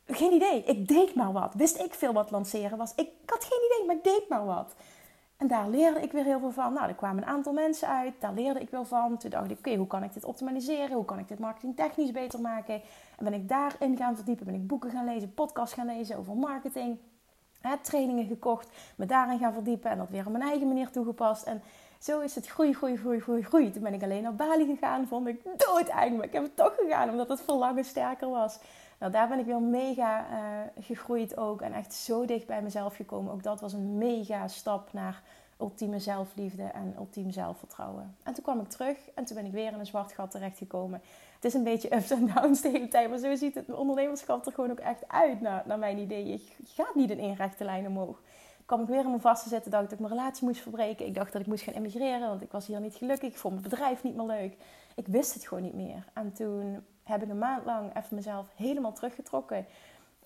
Geen 0.05 0.31
idee, 0.31 0.63
ik 0.63 0.87
deed 0.87 1.15
maar 1.15 1.31
wat. 1.31 1.53
Wist 1.53 1.79
ik 1.79 1.93
veel 1.93 2.13
wat 2.13 2.31
lanceren 2.31 2.77
was? 2.77 2.95
Ik, 2.95 3.09
had 3.25 3.43
geen 3.43 3.61
idee, 3.65 3.85
maar 3.85 3.95
ik 3.95 4.03
deed 4.03 4.29
maar 4.29 4.45
wat. 4.45 4.75
En 5.37 5.47
daar 5.47 5.69
leerde 5.69 6.01
ik 6.01 6.11
weer 6.11 6.23
heel 6.23 6.39
veel 6.39 6.51
van. 6.51 6.73
Nou, 6.73 6.87
er 6.87 6.95
kwamen 6.95 7.23
een 7.23 7.29
aantal 7.29 7.53
mensen 7.53 7.87
uit. 7.87 8.13
Daar 8.19 8.33
leerde 8.33 8.59
ik 8.59 8.69
wel 8.69 8.85
van. 8.85 9.17
Toen 9.17 9.29
dacht 9.29 9.51
ik, 9.51 9.57
oké, 9.57 9.75
hoe 9.75 9.87
kan 9.87 10.03
ik 10.03 10.13
dit 10.13 10.25
optimaliseren? 10.25 10.95
Hoe 10.95 11.05
kan 11.05 11.19
ik 11.19 11.27
dit 11.27 11.39
marketingtechnisch 11.39 12.11
beter 12.11 12.41
maken? 12.41 12.81
En 13.17 13.23
ben 13.23 13.33
ik 13.33 13.49
daarin 13.49 13.97
gaan 13.97 14.15
verdiepen. 14.15 14.45
Ben 14.45 14.55
ik 14.55 14.67
boeken 14.67 14.91
gaan 14.91 15.05
lezen, 15.05 15.33
podcasts 15.33 15.73
gaan 15.73 15.85
lezen 15.85 16.17
over 16.17 16.35
marketing. 16.35 16.97
Hè, 17.61 17.77
trainingen 17.77 18.25
gekocht, 18.25 18.69
me 18.95 19.05
daarin 19.05 19.39
gaan 19.39 19.53
verdiepen 19.53 19.91
en 19.91 19.97
dat 19.97 20.09
weer 20.09 20.25
op 20.25 20.31
mijn 20.31 20.43
eigen 20.43 20.67
manier 20.67 20.89
toegepast. 20.89 21.43
En 21.43 21.61
zo 22.01 22.19
is 22.19 22.35
het 22.35 22.47
groei, 22.47 22.73
groei, 22.73 22.97
groei, 22.97 23.19
groei, 23.19 23.43
groei. 23.43 23.71
Toen 23.71 23.83
ben 23.83 23.93
ik 23.93 24.03
alleen 24.03 24.23
naar 24.23 24.35
Bali 24.35 24.65
gegaan, 24.65 25.07
vond 25.07 25.27
ik 25.27 25.41
doodeng. 25.57 26.15
Maar 26.15 26.25
ik 26.25 26.33
heb 26.33 26.43
het 26.43 26.55
toch 26.55 26.75
gegaan, 26.75 27.09
omdat 27.09 27.29
het 27.29 27.41
verlangen 27.41 27.85
sterker 27.85 28.29
was. 28.29 28.59
Nou, 28.99 29.11
daar 29.11 29.27
ben 29.27 29.39
ik 29.39 29.45
weer 29.45 29.61
mega 29.61 30.25
uh, 30.31 30.83
gegroeid 30.83 31.37
ook. 31.37 31.61
En 31.61 31.73
echt 31.73 31.93
zo 31.93 32.25
dicht 32.25 32.47
bij 32.47 32.61
mezelf 32.61 32.95
gekomen. 32.95 33.33
Ook 33.33 33.43
dat 33.43 33.61
was 33.61 33.73
een 33.73 33.97
mega 33.97 34.47
stap 34.47 34.93
naar 34.93 35.21
ultieme 35.59 35.99
zelfliefde 35.99 36.63
en 36.63 36.93
ultiem 36.97 37.31
zelfvertrouwen. 37.31 38.15
En 38.23 38.33
toen 38.33 38.43
kwam 38.43 38.59
ik 38.59 38.69
terug 38.69 38.97
en 39.15 39.25
toen 39.25 39.35
ben 39.35 39.45
ik 39.45 39.51
weer 39.51 39.71
in 39.71 39.79
een 39.79 39.85
zwart 39.85 40.11
gat 40.11 40.31
terechtgekomen. 40.31 41.01
Het 41.35 41.45
is 41.45 41.53
een 41.53 41.63
beetje 41.63 41.95
ups 41.95 42.11
en 42.11 42.31
downs 42.33 42.61
de 42.61 42.69
hele 42.69 42.87
tijd, 42.87 43.09
maar 43.09 43.17
zo 43.17 43.35
ziet 43.35 43.55
het 43.55 43.73
ondernemerschap 43.73 44.45
er 44.45 44.51
gewoon 44.51 44.71
ook 44.71 44.79
echt 44.79 45.07
uit, 45.07 45.41
naar, 45.41 45.63
naar 45.65 45.79
mijn 45.79 45.97
idee. 45.97 46.27
Je 46.27 46.39
gaat 46.65 46.95
niet 46.95 47.09
in 47.09 47.19
één 47.19 47.35
rechte 47.35 47.63
lijn 47.63 47.87
omhoog. 47.87 48.21
Kwam 48.71 48.83
ik 48.83 48.89
weer 48.89 49.03
in 49.03 49.09
mijn 49.09 49.21
vaste 49.21 49.49
zitten, 49.49 49.71
dacht 49.71 49.83
dat 49.83 49.91
ik 49.91 49.99
mijn 49.99 50.13
relatie 50.13 50.47
moest 50.47 50.61
verbreken. 50.61 51.05
Ik 51.05 51.15
dacht 51.15 51.31
dat 51.31 51.41
ik 51.41 51.47
moest 51.47 51.63
gaan 51.63 51.73
emigreren, 51.73 52.27
want 52.27 52.41
ik 52.41 52.51
was 52.51 52.67
hier 52.67 52.79
niet 52.79 52.95
gelukkig. 52.95 53.29
Ik 53.29 53.37
vond 53.37 53.53
mijn 53.53 53.69
bedrijf 53.69 54.03
niet 54.03 54.15
meer 54.15 54.25
leuk. 54.25 54.57
Ik 54.95 55.07
wist 55.07 55.33
het 55.33 55.47
gewoon 55.47 55.63
niet 55.63 55.73
meer. 55.73 56.05
En 56.13 56.33
toen 56.33 56.83
heb 57.03 57.23
ik 57.23 57.29
een 57.29 57.37
maand 57.37 57.65
lang 57.65 57.95
even 57.95 58.15
mezelf 58.15 58.47
helemaal 58.55 58.93
teruggetrokken. 58.93 59.57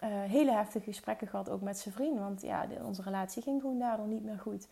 Uh, 0.03 0.09
hele 0.09 0.51
heftige 0.51 0.85
gesprekken 0.85 1.27
gehad, 1.27 1.49
ook 1.49 1.61
met 1.61 1.77
zijn 1.77 1.93
vriend. 1.93 2.19
Want 2.19 2.41
ja, 2.41 2.67
onze 2.83 3.01
relatie 3.01 3.41
ging 3.41 3.61
gewoon 3.61 3.79
daardoor 3.79 4.07
niet 4.07 4.23
meer 4.23 4.39
goed. 4.39 4.67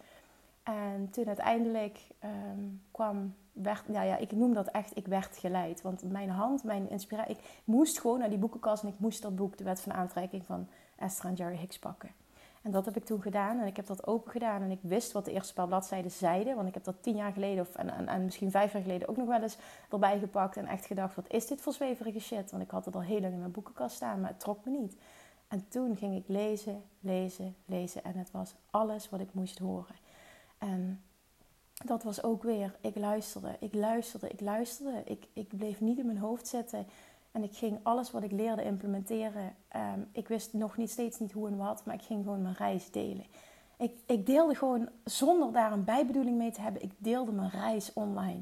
En 0.63 1.09
toen 1.11 1.27
uiteindelijk 1.27 1.99
um, 2.23 2.81
kwam, 2.91 3.35
werd, 3.51 3.83
ja, 3.87 4.01
ja, 4.01 4.17
ik 4.17 4.31
noem 4.31 4.53
dat 4.53 4.67
echt, 4.67 4.97
ik 4.97 5.07
werd 5.07 5.37
geleid. 5.37 5.81
Want 5.81 6.11
mijn 6.11 6.29
hand, 6.29 6.63
mijn 6.63 6.89
inspiratie, 6.89 7.35
ik 7.35 7.61
moest 7.63 7.99
gewoon 7.99 8.19
naar 8.19 8.29
die 8.29 8.37
boekenkast 8.37 8.83
en 8.83 8.89
ik 8.89 8.99
moest 8.99 9.21
dat 9.21 9.35
boek, 9.35 9.57
De 9.57 9.63
Wet 9.63 9.81
van 9.81 9.93
Aantrekking 9.93 10.45
van 10.45 10.67
Esther 10.95 11.29
en 11.29 11.35
Jerry 11.35 11.57
Hicks 11.57 11.79
pakken. 11.79 12.22
En 12.63 12.71
dat 12.71 12.85
heb 12.85 12.95
ik 12.95 13.05
toen 13.05 13.21
gedaan 13.21 13.59
en 13.59 13.67
ik 13.67 13.75
heb 13.75 13.87
dat 13.87 14.07
open 14.07 14.31
gedaan 14.31 14.61
en 14.61 14.71
ik 14.71 14.79
wist 14.81 15.11
wat 15.11 15.25
de 15.25 15.31
eerste 15.31 15.53
paar 15.53 15.67
bladzijden 15.67 16.11
zeiden. 16.11 16.55
Want 16.55 16.67
ik 16.67 16.73
heb 16.73 16.83
dat 16.83 17.03
tien 17.03 17.15
jaar 17.15 17.31
geleden 17.31 17.67
of, 17.67 17.75
en, 17.75 17.89
en, 17.89 18.07
en, 18.07 18.23
misschien 18.23 18.51
vijf 18.51 18.73
jaar 18.73 18.81
geleden 18.81 19.07
ook 19.07 19.17
nog 19.17 19.27
wel 19.27 19.41
eens 19.41 19.57
erbij 19.89 20.19
gepakt. 20.19 20.57
En 20.57 20.67
echt 20.67 20.85
gedacht, 20.85 21.15
wat 21.15 21.31
is 21.31 21.47
dit 21.47 21.61
voor 21.61 21.73
zweverige 21.73 22.19
shit? 22.19 22.51
Want 22.51 22.63
ik 22.63 22.71
had 22.71 22.85
het 22.85 22.95
al 22.95 23.01
heel 23.01 23.19
lang 23.19 23.33
in 23.33 23.39
mijn 23.39 23.51
boekenkast 23.51 23.95
staan, 23.95 24.19
maar 24.19 24.29
het 24.29 24.39
trok 24.39 24.65
me 24.65 24.71
niet. 24.71 24.95
En 25.47 25.65
toen 25.67 25.95
ging 25.95 26.15
ik 26.15 26.27
lezen, 26.27 26.83
lezen, 26.99 27.55
lezen 27.65 28.03
en 28.03 28.17
het 28.17 28.31
was 28.31 28.55
alles 28.69 29.09
wat 29.09 29.19
ik 29.19 29.33
moest 29.33 29.59
horen. 29.59 29.95
En 30.57 31.03
dat 31.85 32.03
was 32.03 32.23
ook 32.23 32.43
weer, 32.43 32.75
ik 32.81 32.95
luisterde, 32.95 33.55
ik 33.59 33.73
luisterde, 33.73 34.29
ik 34.29 34.41
luisterde. 34.41 35.01
Ik, 35.05 35.27
ik 35.33 35.57
bleef 35.57 35.81
niet 35.81 35.97
in 35.97 36.05
mijn 36.05 36.17
hoofd 36.17 36.47
zitten. 36.47 36.85
En 37.33 37.43
ik 37.43 37.55
ging 37.55 37.79
alles 37.83 38.11
wat 38.11 38.23
ik 38.23 38.31
leerde 38.31 38.63
implementeren. 38.63 39.55
Ehm, 39.67 39.99
ik 40.11 40.27
wist 40.27 40.53
nog 40.53 40.77
niet 40.77 40.91
steeds 40.91 41.19
niet 41.19 41.31
hoe 41.31 41.47
en 41.47 41.57
wat, 41.57 41.85
maar 41.85 41.95
ik 41.95 42.01
ging 42.01 42.23
gewoon 42.23 42.41
mijn 42.41 42.55
reis 42.55 42.91
delen. 42.91 43.25
Ik, 43.77 43.93
ik 44.05 44.25
deelde 44.25 44.55
gewoon, 44.55 44.89
zonder 45.03 45.51
daar 45.51 45.71
een 45.71 45.83
bijbedoeling 45.83 46.37
mee 46.37 46.51
te 46.51 46.61
hebben, 46.61 46.81
ik 46.81 46.91
deelde 46.97 47.31
mijn 47.31 47.49
reis 47.49 47.93
online. 47.93 48.41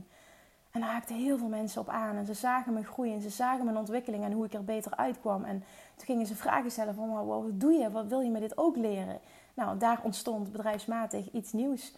En 0.71 0.79
daar 0.81 0.89
haakten 0.89 1.15
heel 1.15 1.37
veel 1.37 1.47
mensen 1.47 1.81
op 1.81 1.89
aan. 1.89 2.15
En 2.15 2.25
ze 2.25 2.33
zagen 2.33 2.73
me 2.73 2.83
groeien 2.83 3.13
en 3.13 3.21
ze 3.21 3.29
zagen 3.29 3.65
mijn 3.65 3.77
ontwikkeling 3.77 4.23
en 4.23 4.31
hoe 4.31 4.45
ik 4.45 4.53
er 4.53 4.63
beter 4.63 4.95
uitkwam. 4.95 5.43
En 5.43 5.63
toen 5.95 6.05
gingen 6.05 6.25
ze 6.25 6.35
vragen 6.35 6.71
stellen 6.71 6.95
van, 6.95 7.25
wat 7.25 7.59
doe 7.59 7.71
je? 7.71 7.91
Wat 7.91 8.07
wil 8.07 8.19
je 8.19 8.29
me 8.29 8.39
dit 8.39 8.57
ook 8.57 8.75
leren? 8.75 9.19
Nou, 9.53 9.77
daar 9.77 10.01
ontstond 10.03 10.51
bedrijfsmatig 10.51 11.31
iets 11.31 11.51
nieuws. 11.51 11.95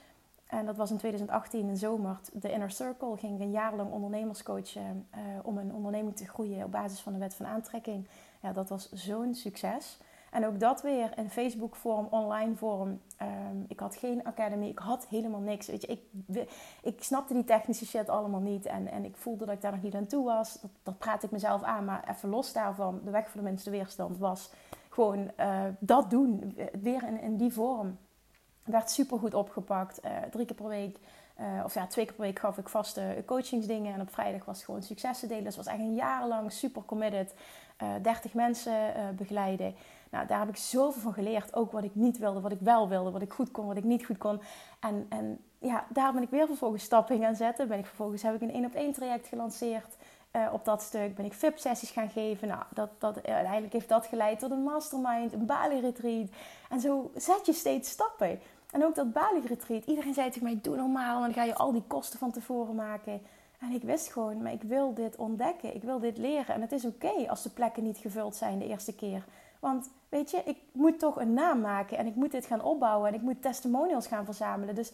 En 0.53 0.65
dat 0.65 0.77
was 0.77 0.91
in 0.91 0.97
2018 0.97 1.69
in 1.69 1.77
zomer. 1.77 2.19
De 2.33 2.51
Inner 2.51 2.71
Circle 2.71 3.17
ging 3.17 3.39
een 3.39 3.51
jaar 3.51 3.75
lang 3.75 3.91
ondernemerscoachen 3.91 5.07
uh, 5.15 5.19
om 5.43 5.57
een 5.57 5.73
onderneming 5.73 6.15
te 6.15 6.27
groeien 6.27 6.65
op 6.65 6.71
basis 6.71 6.99
van 6.99 7.13
de 7.13 7.19
wet 7.19 7.35
van 7.35 7.45
aantrekking. 7.45 8.07
Ja, 8.41 8.51
dat 8.51 8.69
was 8.69 8.91
zo'n 8.91 9.35
succes. 9.35 9.97
En 10.31 10.45
ook 10.45 10.59
dat 10.59 10.81
weer 10.81 11.17
in 11.17 11.29
Facebook 11.29 11.75
vorm, 11.75 12.07
online 12.09 12.55
vorm. 12.55 13.01
Ehm, 13.17 13.57
ik 13.67 13.79
had 13.79 13.95
geen 13.95 14.25
academy, 14.25 14.67
ik 14.67 14.79
had 14.79 15.07
helemaal 15.07 15.39
niks. 15.39 15.67
Weet 15.67 15.81
je, 15.81 15.87
ik, 15.87 16.01
ik 16.81 17.03
snapte 17.03 17.33
die 17.33 17.43
technische 17.43 17.85
shit 17.85 18.09
allemaal 18.09 18.41
niet. 18.41 18.65
En, 18.65 18.87
en 18.87 19.05
ik 19.05 19.17
voelde 19.17 19.45
dat 19.45 19.55
ik 19.55 19.61
daar 19.61 19.71
nog 19.71 19.81
niet 19.81 19.95
aan 19.95 20.07
toe 20.07 20.25
was. 20.25 20.61
Dat, 20.61 20.71
dat 20.83 20.97
praat 20.97 21.23
ik 21.23 21.31
mezelf 21.31 21.63
aan. 21.63 21.85
Maar 21.85 22.09
even 22.09 22.29
los 22.29 22.53
daarvan, 22.53 23.01
de 23.03 23.11
weg 23.11 23.29
voor 23.29 23.41
de 23.41 23.47
minste 23.47 23.69
weerstand 23.69 24.17
was 24.17 24.51
gewoon 24.89 25.31
uh, 25.39 25.63
dat 25.79 26.09
doen. 26.09 26.57
Weer 26.81 27.03
in, 27.03 27.21
in 27.21 27.37
die 27.37 27.53
vorm. 27.53 27.97
Werd 28.63 28.91
super 28.91 29.19
goed 29.19 29.33
opgepakt. 29.33 30.05
Uh, 30.05 30.11
drie 30.31 30.45
keer 30.45 30.55
per 30.55 30.67
week, 30.67 30.97
uh, 31.39 31.63
of 31.63 31.73
ja, 31.73 31.87
twee 31.87 32.05
keer 32.05 32.13
per 32.13 32.25
week 32.25 32.39
gaf 32.39 32.57
ik 32.57 32.69
vaste 32.69 33.23
coachingsdingen. 33.25 33.93
En 33.93 34.01
op 34.01 34.13
vrijdag 34.13 34.45
was 34.45 34.55
het 34.55 34.65
gewoon 34.65 34.83
successen 34.83 35.27
delen. 35.27 35.43
Dus 35.43 35.55
was 35.55 35.65
echt 35.65 35.79
een 35.79 35.95
jaar 35.95 36.27
lang 36.27 36.51
super 36.51 36.81
committed. 36.85 37.33
Uh, 37.83 37.95
eh, 37.95 38.03
30 38.03 38.33
mensen 38.33 38.93
begeleiden. 39.15 39.75
Nou, 40.09 40.27
daar 40.27 40.39
heb 40.39 40.49
ik 40.49 40.57
zoveel 40.57 41.01
van 41.01 41.13
geleerd. 41.13 41.55
Ook 41.55 41.71
wat 41.71 41.83
ik 41.83 41.95
niet 41.95 42.17
wilde, 42.17 42.41
wat 42.41 42.51
ik 42.51 42.59
wel 42.59 42.89
wilde, 42.89 43.11
wat 43.11 43.21
ik 43.21 43.33
goed 43.33 43.51
kon, 43.51 43.67
wat 43.67 43.77
ik 43.77 43.83
niet 43.83 44.05
goed 44.05 44.17
kon. 44.17 44.41
En, 44.79 45.05
en 45.09 45.39
ja, 45.59 45.85
daar 45.89 46.13
ben 46.13 46.21
ik 46.21 46.29
weer 46.29 46.47
vervolgens 46.47 46.83
stappen 46.83 47.15
in 47.15 47.21
gaan 47.21 47.35
zetten. 47.35 47.67
Ben 47.67 47.79
ik 47.79 47.85
vervolgens 47.85 48.21
heb 48.21 48.35
ik 48.35 48.41
een 48.41 48.53
één 48.53 48.65
op 48.65 48.73
één 48.73 48.93
traject 48.93 49.27
gelanceerd. 49.27 49.95
Uh, 50.35 50.53
op 50.53 50.65
dat 50.65 50.81
stuk 50.81 51.15
ben 51.15 51.25
ik 51.25 51.33
VIP-sessies 51.33 51.89
gaan 51.89 52.09
geven. 52.09 52.47
Nou, 52.47 52.63
dat, 52.69 52.89
dat, 52.97 53.15
uiteindelijk 53.15 53.73
heeft 53.73 53.89
dat 53.89 54.05
geleid 54.05 54.39
tot 54.39 54.51
een 54.51 54.63
mastermind, 54.63 55.33
een 55.33 55.45
Bali-retreat. 55.45 56.29
En 56.69 56.79
zo 56.79 57.11
zet 57.15 57.45
je 57.45 57.53
steeds 57.53 57.89
stappen. 57.89 58.39
En 58.71 58.85
ook 58.85 58.95
dat 58.95 59.13
Bali-retreat. 59.13 59.85
Iedereen 59.85 60.13
zei 60.13 60.27
tegen 60.29 60.43
mij, 60.43 60.59
doe 60.61 60.75
normaal. 60.75 61.21
Dan 61.21 61.33
ga 61.33 61.43
je 61.43 61.55
al 61.55 61.71
die 61.71 61.83
kosten 61.87 62.19
van 62.19 62.31
tevoren 62.31 62.75
maken. 62.75 63.21
En 63.59 63.71
ik 63.71 63.83
wist 63.83 64.11
gewoon, 64.11 64.41
maar 64.41 64.51
ik 64.51 64.61
wil 64.61 64.93
dit 64.93 65.15
ontdekken. 65.15 65.75
Ik 65.75 65.83
wil 65.83 65.99
dit 65.99 66.17
leren. 66.17 66.55
En 66.55 66.61
het 66.61 66.71
is 66.71 66.85
oké 66.85 67.29
als 67.29 67.43
de 67.43 67.49
plekken 67.49 67.83
niet 67.83 67.97
gevuld 67.97 68.35
zijn 68.35 68.59
de 68.59 68.67
eerste 68.67 68.95
keer. 68.95 69.25
Want 69.59 69.89
weet 70.09 70.31
je, 70.31 70.41
ik 70.45 70.57
moet 70.71 70.99
toch 70.99 71.19
een 71.19 71.33
naam 71.33 71.61
maken. 71.61 71.97
En 71.97 72.05
ik 72.05 72.15
moet 72.15 72.31
dit 72.31 72.45
gaan 72.45 72.63
opbouwen. 72.63 73.07
En 73.07 73.13
ik 73.13 73.21
moet 73.21 73.41
testimonials 73.41 74.07
gaan 74.07 74.25
verzamelen. 74.25 74.75
Dus 74.75 74.91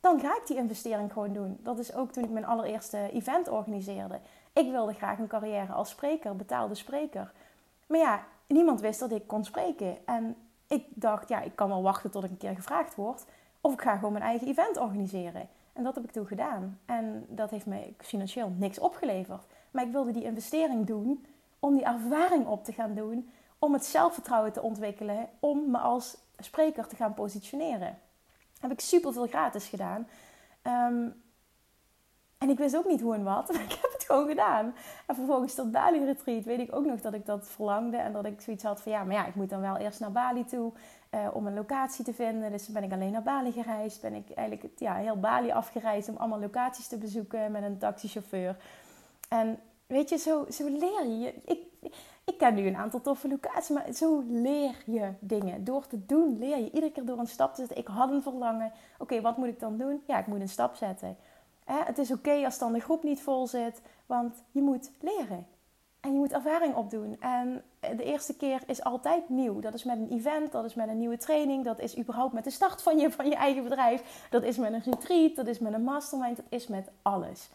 dan 0.00 0.20
ga 0.20 0.36
ik 0.36 0.46
die 0.46 0.56
investering 0.56 1.12
gewoon 1.12 1.32
doen. 1.32 1.58
Dat 1.62 1.78
is 1.78 1.94
ook 1.94 2.12
toen 2.12 2.24
ik 2.24 2.30
mijn 2.30 2.46
allereerste 2.46 3.10
event 3.12 3.48
organiseerde. 3.48 4.18
Ik 4.56 4.70
wilde 4.70 4.92
graag 4.92 5.18
een 5.18 5.26
carrière 5.26 5.72
als 5.72 5.90
spreker, 5.90 6.36
betaalde 6.36 6.74
spreker. 6.74 7.32
Maar 7.86 7.98
ja, 7.98 8.24
niemand 8.46 8.80
wist 8.80 9.00
dat 9.00 9.10
ik 9.10 9.26
kon 9.26 9.44
spreken. 9.44 10.06
En 10.06 10.36
ik 10.66 10.84
dacht, 10.88 11.28
ja, 11.28 11.40
ik 11.40 11.56
kan 11.56 11.68
wel 11.68 11.82
wachten 11.82 12.10
tot 12.10 12.24
ik 12.24 12.30
een 12.30 12.36
keer 12.36 12.54
gevraagd 12.54 12.94
word. 12.94 13.24
Of 13.60 13.72
ik 13.72 13.80
ga 13.80 13.96
gewoon 13.96 14.12
mijn 14.12 14.24
eigen 14.24 14.48
event 14.48 14.76
organiseren. 14.76 15.48
En 15.72 15.82
dat 15.82 15.94
heb 15.94 16.04
ik 16.04 16.10
toen 16.10 16.26
gedaan. 16.26 16.80
En 16.84 17.26
dat 17.28 17.50
heeft 17.50 17.66
mij 17.66 17.94
financieel 17.98 18.52
niks 18.56 18.78
opgeleverd. 18.78 19.44
Maar 19.70 19.84
ik 19.84 19.92
wilde 19.92 20.12
die 20.12 20.24
investering 20.24 20.86
doen 20.86 21.26
om 21.58 21.74
die 21.74 21.84
ervaring 21.84 22.46
op 22.46 22.64
te 22.64 22.72
gaan 22.72 22.94
doen. 22.94 23.30
Om 23.58 23.72
het 23.72 23.84
zelfvertrouwen 23.84 24.52
te 24.52 24.62
ontwikkelen. 24.62 25.28
Om 25.40 25.70
me 25.70 25.78
als 25.78 26.16
spreker 26.38 26.86
te 26.86 26.96
gaan 26.96 27.14
positioneren. 27.14 27.98
heb 28.60 28.70
ik 28.70 28.80
super 28.80 29.12
veel 29.12 29.26
gratis 29.26 29.68
gedaan. 29.68 30.08
Um, 30.62 31.22
en 32.38 32.48
ik 32.48 32.58
wist 32.58 32.76
ook 32.76 32.86
niet 32.86 33.00
hoe 33.00 33.14
en 33.14 33.24
wat. 33.24 33.52
Maar 33.52 33.62
ik 33.70 33.78
heb 33.82 33.95
gewoon 34.06 34.28
gedaan. 34.28 34.74
En 35.06 35.14
vervolgens 35.14 35.54
dat 35.54 35.70
Bali 35.70 36.04
retreat 36.04 36.44
weet 36.44 36.60
ik 36.60 36.74
ook 36.76 36.84
nog 36.84 37.00
dat 37.00 37.14
ik 37.14 37.26
dat 37.26 37.48
verlangde. 37.48 37.96
En 37.96 38.12
dat 38.12 38.24
ik 38.24 38.40
zoiets 38.40 38.64
had 38.64 38.82
van 38.82 38.92
ja, 38.92 39.04
maar 39.04 39.14
ja, 39.14 39.26
ik 39.26 39.34
moet 39.34 39.50
dan 39.50 39.60
wel 39.60 39.76
eerst 39.76 40.00
naar 40.00 40.12
Bali 40.12 40.44
toe. 40.44 40.72
Uh, 41.10 41.28
om 41.32 41.46
een 41.46 41.54
locatie 41.54 42.04
te 42.04 42.14
vinden. 42.14 42.50
Dus 42.50 42.68
ben 42.68 42.82
ik 42.82 42.92
alleen 42.92 43.12
naar 43.12 43.22
Bali 43.22 43.52
gereisd. 43.52 44.00
Ben 44.00 44.14
ik 44.14 44.30
eigenlijk 44.30 44.78
ja, 44.78 44.94
heel 44.94 45.20
Bali 45.20 45.50
afgereisd 45.50 46.08
om 46.08 46.16
allemaal 46.16 46.40
locaties 46.40 46.86
te 46.86 46.98
bezoeken 46.98 47.52
met 47.52 47.62
een 47.62 47.78
taxichauffeur. 47.78 48.56
En 49.28 49.58
weet 49.86 50.08
je, 50.08 50.16
zo, 50.16 50.46
zo 50.50 50.68
leer 50.68 51.06
je. 51.06 51.34
Ik, 51.44 51.62
ik 52.24 52.38
ken 52.38 52.54
nu 52.54 52.66
een 52.66 52.76
aantal 52.76 53.00
toffe 53.00 53.28
locaties, 53.28 53.68
maar 53.68 53.92
zo 53.92 54.24
leer 54.28 54.74
je 54.86 55.10
dingen. 55.18 55.64
Door 55.64 55.86
te 55.86 56.06
doen 56.06 56.38
leer 56.38 56.58
je 56.58 56.70
iedere 56.70 56.92
keer 56.92 57.04
door 57.04 57.18
een 57.18 57.26
stap 57.26 57.54
te 57.54 57.60
zetten. 57.60 57.78
Ik 57.78 57.86
had 57.86 58.10
een 58.10 58.22
verlangen. 58.22 58.72
Oké, 58.98 59.20
wat 59.20 59.36
moet 59.36 59.48
ik 59.48 59.60
dan 59.60 59.76
doen? 59.76 60.02
Ja, 60.06 60.18
ik 60.18 60.26
moet 60.26 60.40
een 60.40 60.48
stap 60.48 60.74
zetten 60.74 61.16
het 61.66 61.98
is 61.98 62.12
oké 62.12 62.44
als 62.44 62.58
dan 62.58 62.72
de 62.72 62.80
groep 62.80 63.02
niet 63.02 63.22
vol 63.22 63.46
zit, 63.46 63.82
want 64.06 64.42
je 64.50 64.62
moet 64.62 64.90
leren. 65.00 65.46
En 66.00 66.12
je 66.12 66.18
moet 66.18 66.32
ervaring 66.32 66.74
opdoen. 66.74 67.16
En 67.20 67.62
de 67.80 68.04
eerste 68.04 68.36
keer 68.36 68.62
is 68.66 68.84
altijd 68.84 69.28
nieuw. 69.28 69.60
Dat 69.60 69.74
is 69.74 69.84
met 69.84 69.96
een 69.96 70.10
event, 70.10 70.52
dat 70.52 70.64
is 70.64 70.74
met 70.74 70.88
een 70.88 70.98
nieuwe 70.98 71.16
training, 71.16 71.64
dat 71.64 71.78
is 71.80 71.98
überhaupt 71.98 72.32
met 72.32 72.44
de 72.44 72.50
start 72.50 72.82
van 72.82 72.98
je, 72.98 73.10
van 73.10 73.26
je 73.26 73.34
eigen 73.34 73.62
bedrijf. 73.62 74.26
Dat 74.30 74.42
is 74.42 74.56
met 74.56 74.72
een 74.72 74.82
retreat, 74.82 75.36
dat 75.36 75.46
is 75.46 75.58
met 75.58 75.72
een 75.72 75.82
mastermind, 75.82 76.36
dat 76.36 76.44
is 76.48 76.66
met 76.66 76.90
alles. 77.02 77.50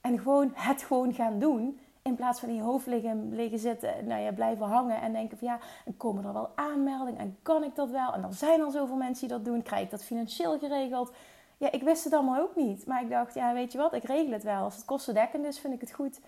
En 0.00 0.18
gewoon 0.18 0.50
het 0.54 0.82
gewoon 0.82 1.14
gaan 1.14 1.38
doen. 1.38 1.80
In 2.02 2.14
plaats 2.14 2.40
van 2.40 2.48
in 2.48 2.54
je 2.54 2.62
hoofd 2.62 2.86
liggen, 2.86 3.34
liggen 3.34 3.58
zitten, 3.58 4.06
nou 4.06 4.22
ja, 4.22 4.32
blijven 4.32 4.66
hangen 4.66 5.00
en 5.00 5.12
denken 5.12 5.38
van 5.38 5.48
ja, 5.48 5.58
en 5.84 5.96
komen 5.96 6.24
er 6.24 6.32
wel 6.32 6.50
aanmeldingen 6.54 7.20
en 7.20 7.36
kan 7.42 7.64
ik 7.64 7.74
dat 7.74 7.90
wel? 7.90 8.12
En 8.12 8.22
er 8.22 8.34
zijn 8.34 8.62
al 8.62 8.70
zoveel 8.70 8.96
mensen 8.96 9.28
die 9.28 9.36
dat 9.36 9.44
doen, 9.44 9.62
krijg 9.62 9.82
ik 9.82 9.90
dat 9.90 10.04
financieel 10.04 10.58
geregeld? 10.58 11.12
Ja, 11.58 11.72
ik 11.72 11.82
wist 11.82 12.04
het 12.04 12.12
allemaal 12.12 12.40
ook 12.40 12.56
niet. 12.56 12.86
Maar 12.86 13.02
ik 13.02 13.10
dacht, 13.10 13.34
ja, 13.34 13.52
weet 13.52 13.72
je 13.72 13.78
wat, 13.78 13.92
ik 13.92 14.04
regel 14.04 14.32
het 14.32 14.42
wel. 14.42 14.62
Als 14.62 14.74
het 14.74 14.84
kostendekkend 14.84 15.44
is, 15.44 15.58
vind 15.58 15.74
ik 15.74 15.80
het 15.80 15.92
goed. 15.92 16.20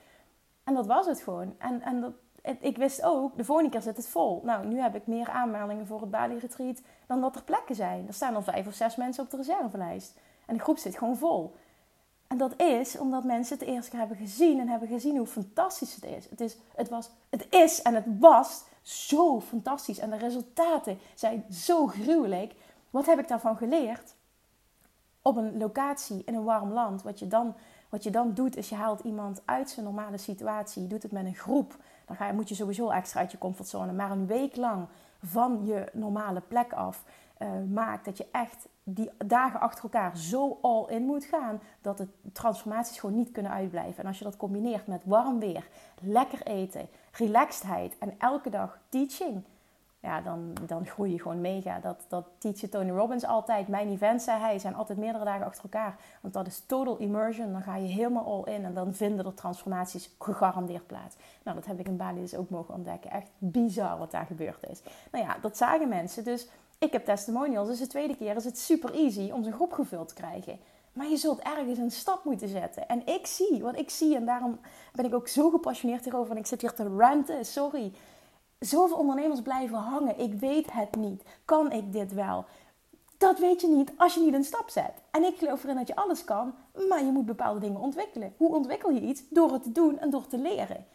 En 0.65 0.75
dat 0.75 0.87
was 0.87 1.07
het 1.07 1.21
gewoon. 1.21 1.55
En, 1.59 1.83
en 1.83 2.01
dat, 2.01 2.13
ik 2.61 2.77
wist 2.77 3.03
ook, 3.03 3.37
de 3.37 3.45
volgende 3.45 3.71
keer 3.71 3.83
zit 3.83 3.97
het 3.97 4.09
vol. 4.09 4.41
Nou, 4.45 4.67
nu 4.67 4.81
heb 4.81 4.95
ik 4.95 5.07
meer 5.07 5.29
aanmeldingen 5.29 5.87
voor 5.87 6.01
het 6.01 6.11
Bali-retreat 6.11 6.83
dan 7.07 7.21
dat 7.21 7.37
er 7.37 7.43
plekken 7.43 7.75
zijn. 7.75 8.07
Er 8.07 8.15
staan 8.15 8.35
al 8.35 8.43
vijf 8.43 8.67
of 8.67 8.75
zes 8.75 8.97
mensen 8.97 9.25
op 9.25 9.31
de 9.31 9.37
reservelijst. 9.37 10.19
En 10.47 10.55
de 10.55 10.63
groep 10.63 10.79
zit 10.79 10.99
gewoon 10.99 11.17
vol. 11.17 11.55
En 12.27 12.39
dat 12.39 12.61
is 12.61 12.99
omdat 12.99 13.25
mensen 13.25 13.59
het 13.59 13.69
eerst 13.69 13.93
hebben 13.93 14.17
gezien 14.17 14.61
en 14.61 14.69
hebben 14.69 14.89
gezien 14.89 15.17
hoe 15.17 15.27
fantastisch 15.27 15.95
het 15.95 16.05
is. 16.05 16.31
Het 16.31 16.41
is, 16.41 16.57
het 16.75 16.89
was, 16.89 17.11
het 17.29 17.47
is 17.51 17.83
en 17.83 17.95
het 17.95 18.05
was 18.19 18.65
zo 18.83 19.41
fantastisch. 19.41 19.99
En 19.99 20.11
de 20.11 20.17
resultaten 20.17 20.99
zijn 21.15 21.45
zo 21.51 21.87
gruwelijk. 21.87 22.55
Wat 22.91 23.07
heb 23.07 23.19
ik 23.19 23.29
daarvan 23.29 23.57
geleerd? 23.57 24.15
Op 25.23 25.37
een 25.37 25.59
locatie 25.59 26.23
in 26.25 26.35
een 26.35 26.45
warm 26.45 26.73
land. 26.73 27.03
Wat 27.03 27.19
je 27.19 27.27
dan, 27.27 27.55
wat 27.89 28.03
je 28.03 28.11
dan 28.11 28.35
doet, 28.35 28.57
is 28.57 28.69
je 28.69 28.75
haalt 28.75 29.01
iemand 29.01 29.43
uit 29.45 29.71
zijn 29.71 29.85
normale 29.85 30.19
situatie. 30.19 30.83
Je 30.83 30.89
doet 30.89 31.03
het 31.03 31.13
met 31.13 31.25
een 31.25 31.35
groep. 31.35 31.77
Dan 32.07 32.17
ga 32.17 32.27
je, 32.27 32.33
moet 32.33 32.49
je 32.49 32.55
sowieso 32.55 32.91
extra 32.91 33.21
uit 33.21 33.31
je 33.31 33.39
comfortzone. 33.39 33.93
Maar 33.93 34.11
een 34.11 34.27
week 34.27 34.57
lang 34.57 34.87
van 35.23 35.65
je 35.65 35.89
normale 35.93 36.41
plek 36.41 36.73
af 36.73 37.05
uh, 37.39 37.49
maakt 37.73 38.05
dat 38.05 38.17
je 38.17 38.27
echt 38.33 38.69
die 38.83 39.11
dagen 39.27 39.61
achter 39.61 39.83
elkaar 39.83 40.17
zo 40.17 40.59
all 40.63 40.85
in 40.89 41.03
moet 41.03 41.25
gaan 41.25 41.61
dat 41.81 41.99
de 41.99 42.09
transformaties 42.33 42.99
gewoon 42.99 43.17
niet 43.17 43.31
kunnen 43.31 43.53
uitblijven. 43.53 44.03
En 44.03 44.07
als 44.07 44.19
je 44.19 44.25
dat 44.25 44.37
combineert 44.37 44.87
met 44.87 45.03
warm 45.05 45.39
weer, 45.39 45.69
lekker 46.01 46.43
eten, 46.43 46.89
relaxedheid 47.13 47.99
en 47.99 48.15
elke 48.19 48.51
dag 48.51 48.79
teaching, 48.89 49.45
ja, 50.03 50.21
dan, 50.21 50.53
dan 50.67 50.87
groei 50.87 51.13
je 51.13 51.21
gewoon 51.21 51.41
mega. 51.41 51.79
Dat, 51.79 52.05
dat 52.09 52.27
teach 52.39 52.57
Tony 52.57 52.91
Robbins 52.91 53.25
altijd. 53.25 53.69
Mijn 53.69 53.89
events, 53.89 54.25
zei 54.25 54.41
hij, 54.41 54.59
zijn 54.59 54.75
altijd 54.75 54.99
meerdere 54.99 55.25
dagen 55.25 55.47
achter 55.47 55.63
elkaar. 55.63 55.97
Want 56.21 56.35
dat 56.35 56.47
is 56.47 56.63
total 56.67 56.97
immersion. 56.97 57.53
Dan 57.53 57.63
ga 57.63 57.77
je 57.77 57.89
helemaal 57.89 58.25
all 58.25 58.55
in 58.55 58.65
en 58.65 58.75
dan 58.75 58.95
vinden 58.95 59.27
er 59.27 59.35
transformaties 59.35 60.11
gegarandeerd 60.19 60.87
plaats. 60.87 61.17
Nou, 61.43 61.57
dat 61.57 61.67
heb 61.67 61.79
ik 61.79 61.87
in 61.87 61.97
Bali 61.97 62.21
dus 62.21 62.35
ook 62.35 62.51
mogen 62.51 62.75
ontdekken. 62.75 63.11
Echt 63.11 63.31
bizar 63.39 63.99
wat 63.99 64.11
daar 64.11 64.27
gebeurd 64.27 64.71
is. 64.71 64.83
Nou 65.13 65.25
ja, 65.25 65.37
dat 65.41 65.57
zagen 65.57 65.89
mensen. 65.89 66.25
Dus 66.25 66.49
ik 66.79 66.93
heb 66.93 67.05
testimonials. 67.05 67.69
Dus 67.69 67.79
de 67.79 67.87
tweede 67.87 68.17
keer 68.17 68.37
is 68.37 68.45
het 68.45 68.59
super 68.59 68.95
easy 68.95 69.31
om 69.31 69.43
zo'n 69.45 69.53
groep 69.53 69.73
gevuld 69.73 70.09
te 70.09 70.15
krijgen. 70.15 70.59
Maar 70.93 71.09
je 71.09 71.17
zult 71.17 71.41
ergens 71.41 71.79
een 71.79 71.91
stap 71.91 72.25
moeten 72.25 72.49
zetten. 72.49 72.89
En 72.89 73.07
ik 73.07 73.27
zie, 73.27 73.63
wat 73.63 73.79
ik 73.79 73.91
zie, 73.91 74.17
en 74.17 74.25
daarom 74.25 74.59
ben 74.93 75.05
ik 75.05 75.15
ook 75.15 75.29
zo 75.29 75.51
gepassioneerd 75.51 76.05
hierover. 76.05 76.31
En 76.31 76.39
ik 76.39 76.47
zit 76.47 76.61
hier 76.61 76.75
te 76.75 76.89
ranten, 76.97 77.45
sorry. 77.45 77.93
Zoveel 78.61 78.97
ondernemers 78.97 79.43
blijven 79.43 79.79
hangen. 79.79 80.19
Ik 80.19 80.35
weet 80.35 80.73
het 80.73 80.97
niet. 80.97 81.23
Kan 81.45 81.73
ik 81.73 81.93
dit 81.93 82.15
wel? 82.15 82.45
Dat 83.19 83.39
weet 83.39 83.61
je 83.61 83.69
niet 83.69 83.93
als 83.97 84.15
je 84.15 84.21
niet 84.21 84.35
een 84.35 84.45
stap 84.45 84.71
zet. 84.71 85.03
En 85.11 85.25
ik 85.25 85.39
geloof 85.39 85.63
erin 85.63 85.77
dat 85.77 85.89
je 85.89 85.97
alles 85.97 86.25
kan, 86.25 86.55
maar 86.89 87.05
je 87.05 87.11
moet 87.13 87.27
bepaalde 87.27 87.61
dingen 87.61 87.81
ontwikkelen. 87.81 88.35
Hoe 88.37 88.55
ontwikkel 88.55 88.91
je 88.91 89.01
iets? 89.01 89.23
Door 89.29 89.53
het 89.53 89.63
te 89.63 89.73
doen 89.73 89.99
en 89.99 90.11
door 90.11 90.27
te 90.27 90.39
leren 90.39 90.87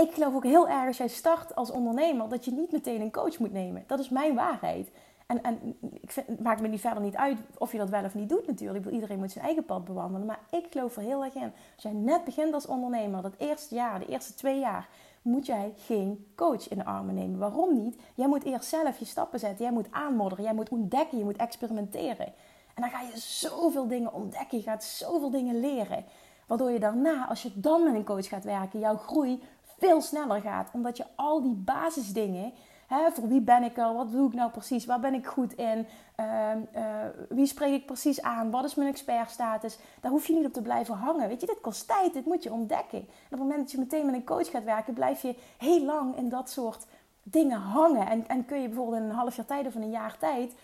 ik 0.00 0.12
geloof 0.14 0.34
ook 0.34 0.44
heel 0.44 0.68
erg 0.68 0.86
als 0.86 0.96
jij 0.96 1.08
start 1.08 1.54
als 1.54 1.70
ondernemer 1.70 2.28
dat 2.28 2.44
je 2.44 2.50
niet 2.50 2.72
meteen 2.72 3.00
een 3.00 3.12
coach 3.12 3.38
moet 3.38 3.52
nemen. 3.52 3.84
Dat 3.86 3.98
is 3.98 4.08
mijn 4.08 4.34
waarheid. 4.34 4.90
En, 5.38 5.76
ik 6.00 6.12
het 6.14 6.40
maakt 6.40 6.60
me 6.60 6.68
niet 6.68 6.80
verder 6.80 7.02
niet 7.02 7.16
uit 7.16 7.38
of 7.58 7.72
je 7.72 7.78
dat 7.78 7.88
wel 7.88 8.04
of 8.04 8.14
niet 8.14 8.28
doet 8.28 8.46
natuurlijk. 8.46 8.90
Iedereen 8.90 9.18
moet 9.18 9.30
zijn 9.30 9.44
eigen 9.44 9.64
pad 9.64 9.84
bewandelen. 9.84 10.26
Maar 10.26 10.40
ik 10.50 10.66
geloof 10.70 10.96
er 10.96 11.02
heel 11.02 11.24
erg 11.24 11.34
in. 11.34 11.52
Als 11.74 11.82
jij 11.82 11.92
net 11.92 12.24
begint 12.24 12.54
als 12.54 12.66
ondernemer, 12.66 13.22
dat 13.22 13.34
eerste 13.38 13.74
jaar, 13.74 13.98
de 13.98 14.06
eerste 14.06 14.34
twee 14.34 14.58
jaar, 14.58 14.88
moet 15.22 15.46
jij 15.46 15.72
geen 15.76 16.32
coach 16.36 16.68
in 16.68 16.78
de 16.78 16.84
armen 16.84 17.14
nemen. 17.14 17.38
Waarom 17.38 17.82
niet? 17.82 18.00
Jij 18.14 18.28
moet 18.28 18.44
eerst 18.44 18.68
zelf 18.68 18.98
je 18.98 19.04
stappen 19.04 19.38
zetten. 19.38 19.64
Jij 19.64 19.74
moet 19.74 19.90
aanmodderen. 19.90 20.44
Jij 20.44 20.54
moet 20.54 20.68
ontdekken. 20.68 21.18
Je 21.18 21.24
moet 21.24 21.36
experimenteren. 21.36 22.26
En 22.74 22.82
dan 22.82 22.90
ga 22.90 23.00
je 23.00 23.18
zoveel 23.18 23.88
dingen 23.88 24.12
ontdekken. 24.12 24.58
Je 24.58 24.64
gaat 24.64 24.84
zoveel 24.84 25.30
dingen 25.30 25.60
leren. 25.60 26.04
Waardoor 26.46 26.70
je 26.70 26.80
daarna, 26.80 27.26
als 27.28 27.42
je 27.42 27.50
dan 27.54 27.84
met 27.84 27.94
een 27.94 28.04
coach 28.04 28.28
gaat 28.28 28.44
werken, 28.44 28.80
jouw 28.80 28.96
groei 28.96 29.42
veel 29.78 30.00
sneller 30.00 30.40
gaat. 30.40 30.70
Omdat 30.72 30.96
je 30.96 31.04
al 31.14 31.42
die 31.42 31.54
basisdingen, 31.54 32.52
hè, 32.94 33.10
voor 33.10 33.28
wie 33.28 33.40
ben 33.40 33.62
ik 33.62 33.76
er, 33.76 33.94
wat 33.94 34.12
doe 34.12 34.28
ik 34.28 34.34
nou 34.34 34.50
precies, 34.50 34.84
waar 34.84 35.00
ben 35.00 35.14
ik 35.14 35.26
goed 35.26 35.52
in, 35.52 35.86
uh, 36.20 36.50
uh, 36.76 36.82
wie 37.28 37.46
spreek 37.46 37.72
ik 37.72 37.86
precies 37.86 38.22
aan, 38.22 38.50
wat 38.50 38.64
is 38.64 38.74
mijn 38.74 38.88
expertstatus, 38.88 39.78
daar 40.00 40.10
hoef 40.10 40.26
je 40.26 40.32
niet 40.32 40.46
op 40.46 40.52
te 40.52 40.62
blijven 40.62 40.94
hangen. 40.94 41.28
Weet 41.28 41.40
je, 41.40 41.46
dit 41.46 41.60
kost 41.60 41.86
tijd, 41.86 42.12
dit 42.12 42.26
moet 42.26 42.42
je 42.42 42.52
ontdekken. 42.52 42.98
En 42.98 43.04
op 43.04 43.30
het 43.30 43.38
moment 43.38 43.58
dat 43.58 43.70
je 43.70 43.78
meteen 43.78 44.06
met 44.06 44.14
een 44.14 44.24
coach 44.24 44.50
gaat 44.50 44.64
werken, 44.64 44.94
blijf 44.94 45.22
je 45.22 45.36
heel 45.58 45.84
lang 45.84 46.16
in 46.16 46.28
dat 46.28 46.50
soort 46.50 46.86
dingen 47.22 47.58
hangen. 47.58 48.06
En, 48.06 48.28
en 48.28 48.44
kun 48.44 48.60
je 48.60 48.68
bijvoorbeeld 48.68 49.02
in 49.02 49.08
een 49.08 49.14
half 49.14 49.36
jaar 49.36 49.46
tijd 49.46 49.66
of 49.66 49.74
een 49.74 49.90
jaar 49.90 50.18
tijd 50.18 50.54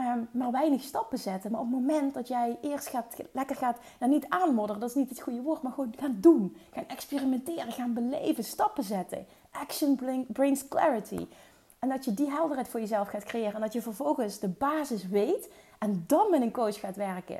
um, 0.00 0.28
maar 0.30 0.50
weinig 0.50 0.82
stappen 0.82 1.18
zetten. 1.18 1.50
Maar 1.50 1.60
op 1.60 1.66
het 1.66 1.80
moment 1.80 2.14
dat 2.14 2.28
jij 2.28 2.58
eerst 2.60 2.88
gaat, 2.88 3.16
lekker 3.32 3.56
gaat, 3.56 3.78
nou 3.98 4.12
niet 4.12 4.28
aanmodderen, 4.28 4.80
dat 4.80 4.90
is 4.90 4.96
niet 4.96 5.08
het 5.08 5.20
goede 5.20 5.42
woord, 5.42 5.62
maar 5.62 5.72
gewoon 5.72 5.94
gaan 5.98 6.16
doen. 6.20 6.56
Gaan 6.70 6.88
experimenteren, 6.88 7.72
gaan 7.72 7.92
beleven, 7.92 8.44
stappen 8.44 8.84
zetten. 8.84 9.26
Action 9.50 10.00
brings 10.28 10.68
clarity. 10.68 11.26
En 11.80 11.88
dat 11.88 12.04
je 12.04 12.14
die 12.14 12.30
helderheid 12.30 12.68
voor 12.68 12.80
jezelf 12.80 13.08
gaat 13.08 13.24
creëren. 13.24 13.54
En 13.54 13.60
dat 13.60 13.72
je 13.72 13.82
vervolgens 13.82 14.38
de 14.38 14.48
basis 14.48 15.08
weet 15.08 15.48
en 15.78 16.04
dan 16.06 16.30
met 16.30 16.42
een 16.42 16.52
coach 16.52 16.80
gaat 16.80 16.96
werken. 16.96 17.38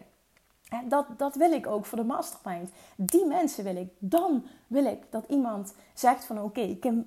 Dat, 0.85 1.07
dat 1.17 1.35
wil 1.35 1.53
ik 1.53 1.67
ook 1.67 1.87
voor 1.87 1.99
de 1.99 2.05
mastermind. 2.05 2.71
Die 2.97 3.27
mensen 3.27 3.65
wil 3.65 3.77
ik. 3.77 3.89
Dan 3.99 4.47
wil 4.67 4.85
ik 4.85 4.99
dat 5.11 5.25
iemand 5.29 5.75
zegt 5.95 6.25
van 6.25 6.43
oké, 6.43 6.61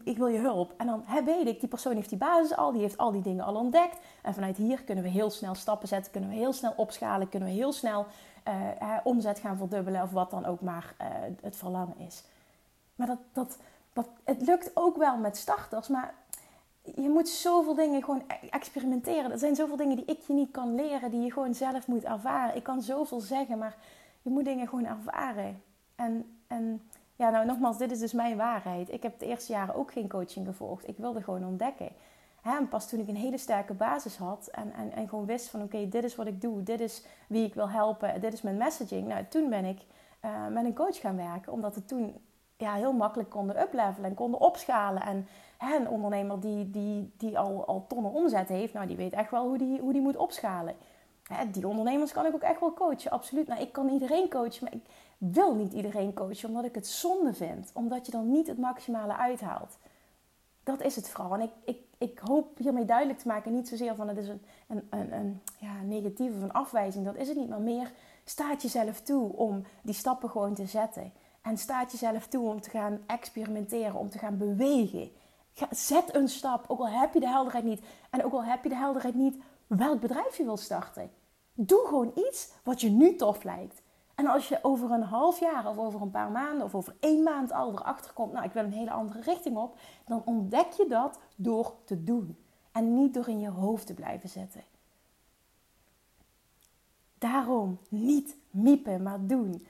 ik, 0.04 0.18
wil 0.18 0.28
je 0.28 0.40
hulp. 0.40 0.74
En 0.78 0.86
dan 0.86 1.04
weet 1.26 1.48
ik, 1.48 1.60
die 1.60 1.70
persoon 1.70 1.96
heeft 1.96 2.10
die 2.10 2.18
basis 2.18 2.56
al, 2.56 2.72
die 2.72 2.82
heeft 2.82 2.98
al 2.98 3.12
die 3.12 3.22
dingen 3.22 3.46
al 3.46 3.56
ontdekt. 3.56 3.98
En 4.22 4.34
vanuit 4.34 4.58
hier 4.58 4.84
kunnen 4.84 5.04
we 5.04 5.10
heel 5.10 5.30
snel 5.30 5.56
stappen 5.56 5.88
zetten, 5.88 6.12
kunnen 6.12 6.30
we 6.30 6.36
heel 6.36 6.54
snel 6.54 6.74
opschalen, 6.76 7.30
kunnen 7.30 7.50
we 7.50 7.56
heel 7.56 7.72
snel 7.74 8.06
uh, 8.48 8.98
omzet 9.04 9.40
gaan 9.40 9.58
verdubbelen 9.58 10.02
of 10.02 10.12
wat 10.12 10.32
dan 10.32 10.46
ook 10.46 10.62
maar 10.62 10.94
uh, 11.02 11.08
het 11.42 11.56
verlangen 11.56 11.98
is. 11.98 12.24
Maar 12.96 13.08
dat, 13.08 13.20
dat, 13.34 13.58
dat, 13.94 14.08
het 14.24 14.42
lukt 14.42 14.72
ook 14.74 14.98
wel 14.98 15.18
met 15.18 15.38
starters, 15.38 15.88
maar 15.88 16.14
je 16.84 17.10
moet 17.10 17.30
zoveel 17.30 17.76
dingen 17.76 18.04
gewoon 18.04 18.24
e- 18.28 18.48
experimenteren. 18.50 19.32
Er 19.32 19.40
zijn 19.40 19.56
zoveel 19.56 19.78
dingen 19.78 19.96
die 19.96 20.06
ik 20.06 20.22
je 20.22 20.34
niet 20.34 20.52
kan 20.52 20.76
leren, 20.76 21.12
die 21.12 21.22
je 21.22 21.32
gewoon 21.32 21.54
zelf 21.54 21.88
moet 21.88 22.04
ervaren. 22.04 22.56
Ik 22.56 22.64
kan 22.64 22.82
zoveel 22.82 23.20
zeggen, 23.20 23.58
maar 23.58 23.76
je 24.22 24.30
moet 24.30 24.46
dingen 24.46 24.68
gewoon 24.68 24.86
ervaren. 24.86 25.62
En, 25.96 26.40
en 26.48 26.82
ja, 27.16 27.30
nou 27.30 27.46
nogmaals, 27.46 27.78
dit 27.78 27.92
is 27.92 28.00
dus 28.00 28.14
mijn 28.14 28.38
waarheid. 28.38 28.92
Ik 28.92 29.04
heb 29.04 29.20
de 29.20 29.26
eerste 29.26 29.52
jaren 29.52 29.76
ook 29.76 29.92
geen 29.92 30.10
coaching 30.10 30.46
gevolgd. 30.46 30.88
Ik 30.88 30.98
wilde 30.98 31.24
gewoon 31.24 31.46
ontdekken. 31.46 31.90
En 32.44 32.68
pas 32.68 32.90
toen 32.90 33.00
ik 33.00 33.08
een 33.08 33.16
hele 33.16 33.38
sterke 33.38 33.74
basis 33.74 34.18
had 34.18 34.48
en, 34.48 34.74
en, 34.74 34.92
en 34.92 35.10
gewoon 35.10 35.26
wist 35.26 35.50
van 35.50 35.62
oké, 35.62 35.90
dit 35.90 36.04
is 36.04 36.16
wat 36.16 36.28
ik 36.28 36.42
doe, 36.42 36.64
dit 36.64 36.80
is 36.80 37.06
wie 37.28 37.46
ik 37.46 37.54
wil 37.54 37.70
helpen, 37.70 38.22
dit 38.22 38.34
is 38.34 38.42
mijn 38.42 38.58
messaging. 38.58 39.08
Nou, 39.08 39.26
toen 39.30 39.50
ben 39.50 39.66
ik 39.66 39.82
uh, 40.26 40.48
met 40.48 40.66
een 40.66 40.74
coach 40.74 41.00
gaan 41.00 41.16
werken, 41.16 41.52
omdat 41.52 41.76
het 41.76 41.88
toen 41.88 42.16
ja, 42.58 42.74
heel 42.74 42.94
makkelijk 42.94 43.30
konden 43.30 43.62
uplevelen 43.62 44.10
en 44.10 44.16
konden 44.16 44.40
opschalen. 44.40 45.02
En 45.02 45.28
een 45.72 45.90
ondernemer 45.90 46.40
die, 46.40 46.70
die, 46.70 47.12
die 47.18 47.40
al, 47.40 47.66
al 47.66 47.86
tonnen 47.88 48.12
omzet 48.12 48.48
heeft, 48.48 48.74
nou, 48.74 48.88
die 48.88 48.98
weet 48.98 49.14
echt 49.14 49.32
wel 49.32 49.48
hoe 49.48 49.58
die, 49.58 49.80
hoe 49.80 49.94
die 49.94 50.02
moet 50.02 50.18
opschalen. 50.18 50.76
Hè, 51.24 51.52
die 51.52 51.68
ondernemers 51.68 52.12
kan 52.12 52.26
ik 52.26 52.34
ook 52.34 52.42
echt 52.42 52.60
wel 52.60 52.74
coachen, 52.74 53.12
absoluut. 53.12 53.48
Nou, 53.48 53.62
ik 53.62 53.72
kan 53.72 53.90
iedereen 53.90 54.30
coachen, 54.30 54.64
maar 54.64 54.74
ik 54.74 54.86
wil 55.18 55.56
niet 55.56 55.74
iedereen 55.74 56.14
coachen, 56.14 56.50
omdat 56.50 56.66
ik 56.66 56.76
het 56.76 56.88
zonde 56.88 57.34
vind. 57.34 57.72
Omdat 57.74 58.06
je 58.06 58.12
dan 58.12 58.32
niet 58.32 58.48
het 58.48 58.58
maximale 58.58 59.18
uithaalt. 59.18 59.78
Dat 60.64 60.82
is 60.82 60.96
het 60.96 61.10
vooral. 61.10 61.34
En 61.34 61.42
ik, 61.42 61.52
ik, 61.64 61.78
ik 61.98 62.20
hoop 62.20 62.58
hiermee 62.58 62.86
duidelijk 62.86 63.20
te 63.20 63.28
maken, 63.28 63.54
niet 63.54 63.68
zozeer 63.68 63.96
van 63.96 64.08
het 64.08 64.18
is 64.18 64.28
een, 64.28 64.42
een, 64.68 64.88
een, 64.90 65.14
een 65.14 65.42
ja, 65.58 65.82
negatieve 65.82 66.40
een 66.40 66.54
afwijzing. 66.54 67.06
Dat 67.06 67.16
is 67.16 67.28
het 67.28 67.38
niet, 67.38 67.50
maar 67.50 67.62
meer 67.62 67.92
staat 68.24 68.62
jezelf 68.62 69.02
toe 69.02 69.36
om 69.36 69.64
die 69.82 69.94
stappen 69.94 70.30
gewoon 70.30 70.54
te 70.54 70.66
zetten. 70.66 71.12
En 71.42 71.58
staat 71.58 71.92
jezelf 71.92 72.28
toe 72.28 72.50
om 72.50 72.62
te 72.62 72.70
gaan 72.70 73.00
experimenteren, 73.06 73.96
om 73.96 74.10
te 74.10 74.18
gaan 74.18 74.38
bewegen. 74.38 75.12
Zet 75.70 76.16
een 76.16 76.28
stap, 76.28 76.66
ook 76.68 76.80
al 76.80 76.90
heb 76.90 77.14
je 77.14 77.20
de 77.20 77.28
helderheid 77.28 77.64
niet. 77.64 77.82
En 78.10 78.24
ook 78.26 78.34
al 78.34 78.44
heb 78.44 78.64
je 78.64 78.70
de 78.70 78.76
helderheid 78.76 79.16
niet 79.16 79.38
welk 79.68 80.00
bedrijf 80.00 80.38
je 80.38 80.44
wil 80.44 80.58
starten. 80.58 81.12
Doe 81.54 81.86
gewoon 81.88 82.12
iets 82.16 82.52
wat 82.64 82.82
je 82.82 82.90
nu 82.90 83.16
tof 83.16 83.44
lijkt. 83.44 83.82
En 84.16 84.28
als 84.28 84.48
je 84.48 84.60
over 84.62 84.92
een 84.92 85.04
half 85.04 85.40
jaar 85.40 85.68
of 85.68 85.78
over 85.78 86.02
een 86.02 86.12
paar 86.12 86.32
maanden 86.32 86.66
of 86.66 86.76
over 86.76 86.96
één 87.00 87.24
maand 87.24 87.52
al 87.52 87.72
erachter 87.72 88.14
komt, 88.14 88.34
nou 88.34 88.46
ik 88.46 88.52
wil 88.52 88.64
een 88.64 88.72
hele 88.72 88.92
andere 88.92 89.22
richting 89.22 89.58
op, 89.58 89.78
dan 90.06 90.22
ontdek 90.26 90.72
je 90.72 90.86
dat 90.88 91.20
door 91.36 91.74
te 91.86 92.04
doen. 92.04 92.38
En 92.72 92.96
niet 92.96 93.14
door 93.14 93.28
in 93.28 93.40
je 93.40 93.50
hoofd 93.50 93.88
te 93.88 93.94
blijven 93.94 94.30
zetten. 94.30 94.64
Daarom 97.18 97.80
niet 97.90 98.36
miepen, 98.50 99.04
maar 99.04 99.26
doen. 99.26 99.66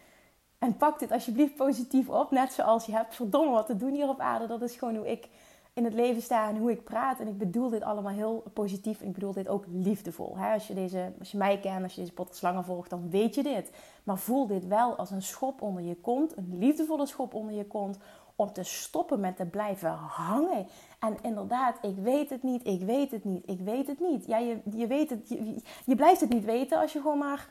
En 0.57 0.77
pak 0.77 0.99
dit 0.99 1.11
alsjeblieft 1.11 1.55
positief 1.55 2.09
op. 2.09 2.31
Net 2.31 2.53
zoals 2.53 2.85
je 2.85 2.91
hebt 2.91 3.15
verdomme 3.15 3.51
wat 3.51 3.65
te 3.65 3.77
doen 3.77 3.93
hier 3.93 4.09
op 4.09 4.19
aarde. 4.19 4.47
Dat 4.47 4.61
is 4.61 4.75
gewoon 4.75 4.95
hoe 4.95 5.11
ik 5.11 5.29
in 5.73 5.83
het 5.83 5.93
leven 5.93 6.21
sta 6.21 6.49
en 6.49 6.57
hoe 6.57 6.71
ik 6.71 6.83
praat. 6.83 7.19
En 7.19 7.27
ik 7.27 7.37
bedoel 7.37 7.69
dit 7.69 7.83
allemaal 7.83 8.11
heel 8.11 8.43
positief. 8.53 9.01
Ik 9.01 9.13
bedoel 9.13 9.33
dit 9.33 9.47
ook 9.47 9.65
liefdevol. 9.67 10.37
Als, 10.37 10.67
je 10.67 10.73
deze, 10.73 11.13
als 11.19 11.31
je 11.31 11.37
mij 11.37 11.59
kent, 11.59 11.83
als 11.83 11.93
je 11.93 12.01
deze 12.01 12.13
podcast 12.13 12.65
volgt, 12.65 12.89
dan 12.89 13.09
weet 13.09 13.35
je 13.35 13.43
dit. 13.43 13.71
Maar 14.03 14.17
voel 14.17 14.47
dit 14.47 14.67
wel 14.67 14.95
als 14.95 15.11
een 15.11 15.21
schop 15.21 15.61
onder 15.61 15.83
je 15.83 15.95
kont. 15.95 16.37
Een 16.37 16.57
liefdevolle 16.57 17.05
schop 17.05 17.33
onder 17.33 17.55
je 17.55 17.67
kont. 17.67 17.97
Om 18.35 18.53
te 18.53 18.63
stoppen 18.63 19.19
met 19.19 19.35
te 19.35 19.45
blijven 19.45 19.89
hangen. 19.89 20.67
En 20.99 21.17
inderdaad, 21.21 21.77
ik 21.81 21.97
weet 21.97 22.29
het 22.29 22.43
niet, 22.43 22.67
ik 22.67 22.81
weet 22.81 23.11
het 23.11 23.23
niet, 23.23 23.49
ik 23.49 23.59
weet 23.59 23.87
het 23.87 23.99
niet. 23.99 24.25
Ja, 24.25 24.37
je, 24.37 24.61
je, 24.75 24.87
weet 24.87 25.09
het, 25.09 25.29
je, 25.29 25.61
je 25.85 25.95
blijft 25.95 26.21
het 26.21 26.29
niet 26.29 26.45
weten 26.45 26.79
als 26.79 26.93
je 26.93 27.01
gewoon 27.01 27.17
maar 27.17 27.49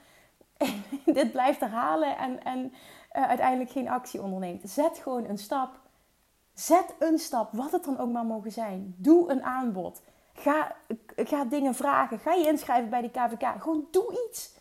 dit 1.18 1.32
blijft 1.32 1.61
herhalen 1.61 2.16
en, 2.16 2.44
en 2.44 2.72
uh, 3.12 3.28
uiteindelijk 3.28 3.70
geen 3.70 3.88
actie 3.88 4.22
onderneemt. 4.22 4.70
Zet 4.70 4.98
gewoon 4.98 5.24
een 5.24 5.38
stap. 5.38 5.80
Zet 6.54 6.94
een 6.98 7.18
stap, 7.18 7.52
wat 7.52 7.72
het 7.72 7.84
dan 7.84 7.98
ook 7.98 8.12
maar 8.12 8.24
mogen 8.24 8.52
zijn. 8.52 8.94
Doe 8.98 9.30
een 9.30 9.42
aanbod. 9.42 10.02
Ga, 10.34 10.76
ga 11.16 11.44
dingen 11.44 11.74
vragen. 11.74 12.18
Ga 12.18 12.32
je 12.32 12.46
inschrijven 12.46 12.90
bij 12.90 13.00
die 13.00 13.10
KVK. 13.10 13.62
Gewoon 13.62 13.86
doe 13.90 14.26
iets. 14.28 14.54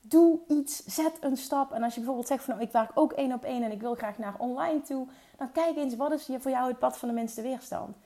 Doe 0.00 0.38
iets. 0.48 0.84
Zet 0.84 1.16
een 1.20 1.36
stap. 1.36 1.72
En 1.72 1.82
als 1.82 1.92
je 1.94 2.00
bijvoorbeeld 2.00 2.28
zegt 2.28 2.44
van 2.44 2.54
nou, 2.54 2.66
ik 2.66 2.72
werk 2.72 2.90
ook 2.94 3.12
één 3.12 3.32
op 3.32 3.44
één 3.44 3.62
en 3.62 3.72
ik 3.72 3.80
wil 3.80 3.94
graag 3.94 4.18
naar 4.18 4.34
online 4.38 4.80
toe. 4.80 5.06
Dan 5.36 5.52
kijk 5.52 5.76
eens 5.76 5.96
wat 5.96 6.12
is 6.12 6.28
voor 6.38 6.50
jou 6.50 6.68
het 6.68 6.78
pad 6.78 6.98
van 6.98 7.08
de 7.08 7.14
minste 7.14 7.42
weerstand. 7.42 7.96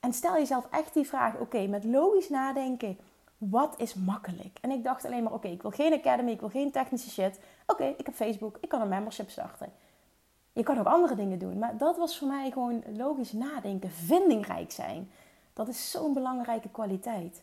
En 0.00 0.12
stel 0.12 0.34
jezelf 0.34 0.66
echt 0.70 0.94
die 0.94 1.06
vraag. 1.06 1.38
Oké, 1.38 1.66
met 1.66 1.84
logisch 1.84 2.28
nadenken. 2.28 2.98
Wat 3.38 3.74
is 3.76 3.94
makkelijk? 3.94 4.58
En 4.60 4.70
ik 4.70 4.84
dacht 4.84 5.04
alleen 5.04 5.22
maar, 5.22 5.32
oké, 5.32 5.48
ik 5.48 5.62
wil 5.62 5.70
geen 5.70 5.92
academy, 5.92 6.30
ik 6.30 6.40
wil 6.40 6.48
geen 6.48 6.70
technische 6.70 7.10
shit. 7.10 7.40
Oké, 7.66 7.84
ik 7.84 8.06
heb 8.06 8.14
Facebook, 8.14 8.58
ik 8.60 8.68
kan 8.68 8.80
een 8.80 8.88
membership 8.88 9.30
starten. 9.30 9.72
Je 10.56 10.62
kan 10.62 10.78
ook 10.78 10.86
andere 10.86 11.14
dingen 11.14 11.38
doen. 11.38 11.58
Maar 11.58 11.76
dat 11.76 11.96
was 11.96 12.18
voor 12.18 12.28
mij 12.28 12.50
gewoon 12.50 12.82
logisch 12.96 13.32
nadenken, 13.32 13.90
vindingrijk 13.90 14.72
zijn. 14.72 15.10
Dat 15.52 15.68
is 15.68 15.90
zo'n 15.90 16.12
belangrijke 16.12 16.68
kwaliteit. 16.68 17.42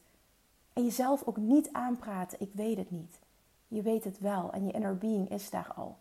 En 0.74 0.84
jezelf 0.84 1.24
ook 1.26 1.38
niet 1.38 1.70
aanpraten, 1.72 2.42
ik 2.42 2.50
weet 2.54 2.78
het 2.78 2.92
niet. 2.92 3.20
Je 3.68 3.82
weet 3.82 4.04
het 4.04 4.20
wel 4.20 4.52
en 4.52 4.66
je 4.66 4.72
inner 4.72 4.98
being 4.98 5.30
is 5.30 5.50
daar 5.50 5.72
al. 5.76 5.98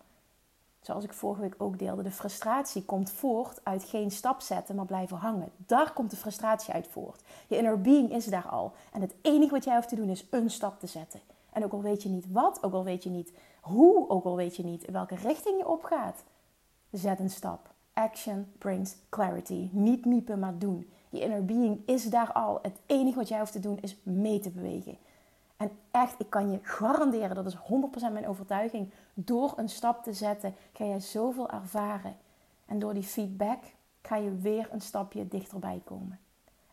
Zoals 0.81 1.05
ik 1.05 1.13
vorige 1.13 1.41
week 1.41 1.55
ook 1.59 1.79
deelde, 1.79 2.03
de 2.03 2.11
frustratie 2.11 2.85
komt 2.85 3.11
voort 3.11 3.61
uit 3.63 3.85
geen 3.85 4.11
stap 4.11 4.41
zetten, 4.41 4.75
maar 4.75 4.87
blijven 4.87 5.17
hangen. 5.17 5.53
Daar 5.57 5.93
komt 5.93 6.11
de 6.11 6.17
frustratie 6.17 6.75
uit 6.75 6.87
voort. 6.87 7.23
Je 7.49 7.57
inner 7.57 7.81
being 7.81 8.13
is 8.13 8.25
daar 8.25 8.49
al. 8.49 8.73
En 8.93 9.01
het 9.01 9.15
enige 9.23 9.51
wat 9.51 9.65
jij 9.65 9.75
hoeft 9.75 9.89
te 9.89 9.97
doen 9.97 10.09
is 10.09 10.27
een 10.31 10.51
stap 10.51 10.81
te 10.81 10.87
zetten. 10.87 11.21
En 11.53 11.65
ook 11.65 11.73
al 11.73 11.83
weet 11.83 12.03
je 12.03 12.09
niet 12.09 12.27
wat, 12.31 12.63
ook 12.63 12.73
al 12.73 12.85
weet 12.85 13.03
je 13.03 13.11
niet 13.11 13.33
hoe, 13.61 14.09
ook 14.09 14.25
al 14.25 14.37
weet 14.37 14.57
je 14.57 14.65
niet 14.65 14.85
in 14.85 14.93
welke 14.93 15.15
richting 15.15 15.59
je 15.59 15.69
opgaat, 15.69 16.23
zet 16.93 17.19
een 17.19 17.31
stap. 17.31 17.71
Action 17.93 18.53
brings 18.59 18.97
clarity. 19.09 19.69
Niet 19.73 20.05
miepen, 20.05 20.39
maar 20.39 20.59
doen. 20.59 20.91
Je 21.09 21.21
inner 21.21 21.45
being 21.45 21.81
is 21.87 22.05
daar 22.05 22.33
al. 22.33 22.59
Het 22.63 22.79
enige 22.87 23.17
wat 23.17 23.29
jij 23.29 23.39
hoeft 23.39 23.53
te 23.53 23.61
doen 23.61 23.79
is 23.81 23.97
mee 24.03 24.39
te 24.39 24.51
bewegen. 24.51 24.99
En 25.57 25.71
echt, 25.91 26.21
ik 26.21 26.31
kan 26.31 26.51
je 26.51 26.59
garanderen, 26.63 27.35
dat 27.35 27.47
is 27.47 27.57
100% 27.57 28.13
mijn 28.13 28.29
overtuiging. 28.29 28.91
Door 29.15 29.53
een 29.57 29.69
stap 29.69 30.03
te 30.03 30.13
zetten, 30.13 30.55
ga 30.73 30.85
jij 30.85 31.01
zoveel 31.01 31.51
ervaren. 31.51 32.17
En 32.67 32.79
door 32.79 32.95
die 32.95 33.03
feedback 33.03 33.63
ga 34.03 34.17
je 34.17 34.37
weer 34.37 34.69
een 34.71 34.81
stapje 34.81 35.29
dichterbij 35.29 35.81
komen. 35.85 36.19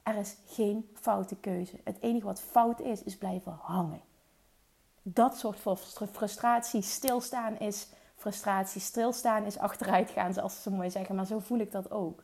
Er 0.04 0.16
is 0.16 0.36
geen 0.46 0.90
foute 0.94 1.36
keuze. 1.36 1.80
Het 1.84 1.98
enige 2.00 2.26
wat 2.26 2.42
fout 2.42 2.82
is, 2.82 3.04
is 3.04 3.18
blijven 3.18 3.58
hangen. 3.62 4.02
Dat 5.02 5.38
soort 5.38 5.60
frustratie, 6.12 6.82
stilstaan 6.82 7.60
is 7.60 7.88
frustratie, 8.20 8.82
stilstaan 8.82 9.44
is 9.44 9.58
achteruit 9.58 10.10
gaan, 10.10 10.34
zoals 10.34 10.62
ze 10.62 10.72
mooi 10.72 10.90
zeggen. 10.90 11.16
Maar 11.16 11.26
zo 11.26 11.40
voel 11.40 11.60
ik 11.60 11.72
dat 11.72 11.92
ook. 11.92 12.24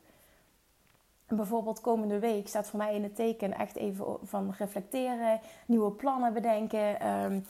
En 1.25 1.35
bijvoorbeeld 1.35 1.81
komende 1.81 2.19
week 2.19 2.47
staat 2.47 2.67
voor 2.67 2.79
mij 2.79 2.95
in 2.95 3.03
het 3.03 3.15
teken 3.15 3.53
echt 3.53 3.75
even 3.75 4.17
van 4.23 4.53
reflecteren, 4.57 5.39
nieuwe 5.65 5.91
plannen 5.91 6.33
bedenken, 6.33 7.07
um, 7.07 7.45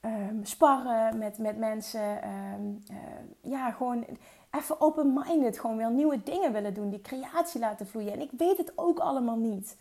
um, 0.00 0.44
sparren 0.44 1.18
met, 1.18 1.38
met 1.38 1.58
mensen. 1.58 2.20
Uh, 2.24 3.50
ja, 3.52 3.70
gewoon 3.70 4.04
even 4.50 4.80
open-minded, 4.80 5.58
gewoon 5.58 5.76
weer 5.76 5.90
nieuwe 5.90 6.22
dingen 6.22 6.52
willen 6.52 6.74
doen, 6.74 6.90
die 6.90 7.00
creatie 7.00 7.60
laten 7.60 7.86
vloeien. 7.86 8.12
En 8.12 8.20
ik 8.20 8.30
weet 8.36 8.56
het 8.56 8.72
ook 8.74 8.98
allemaal 8.98 9.38
niet. 9.38 9.76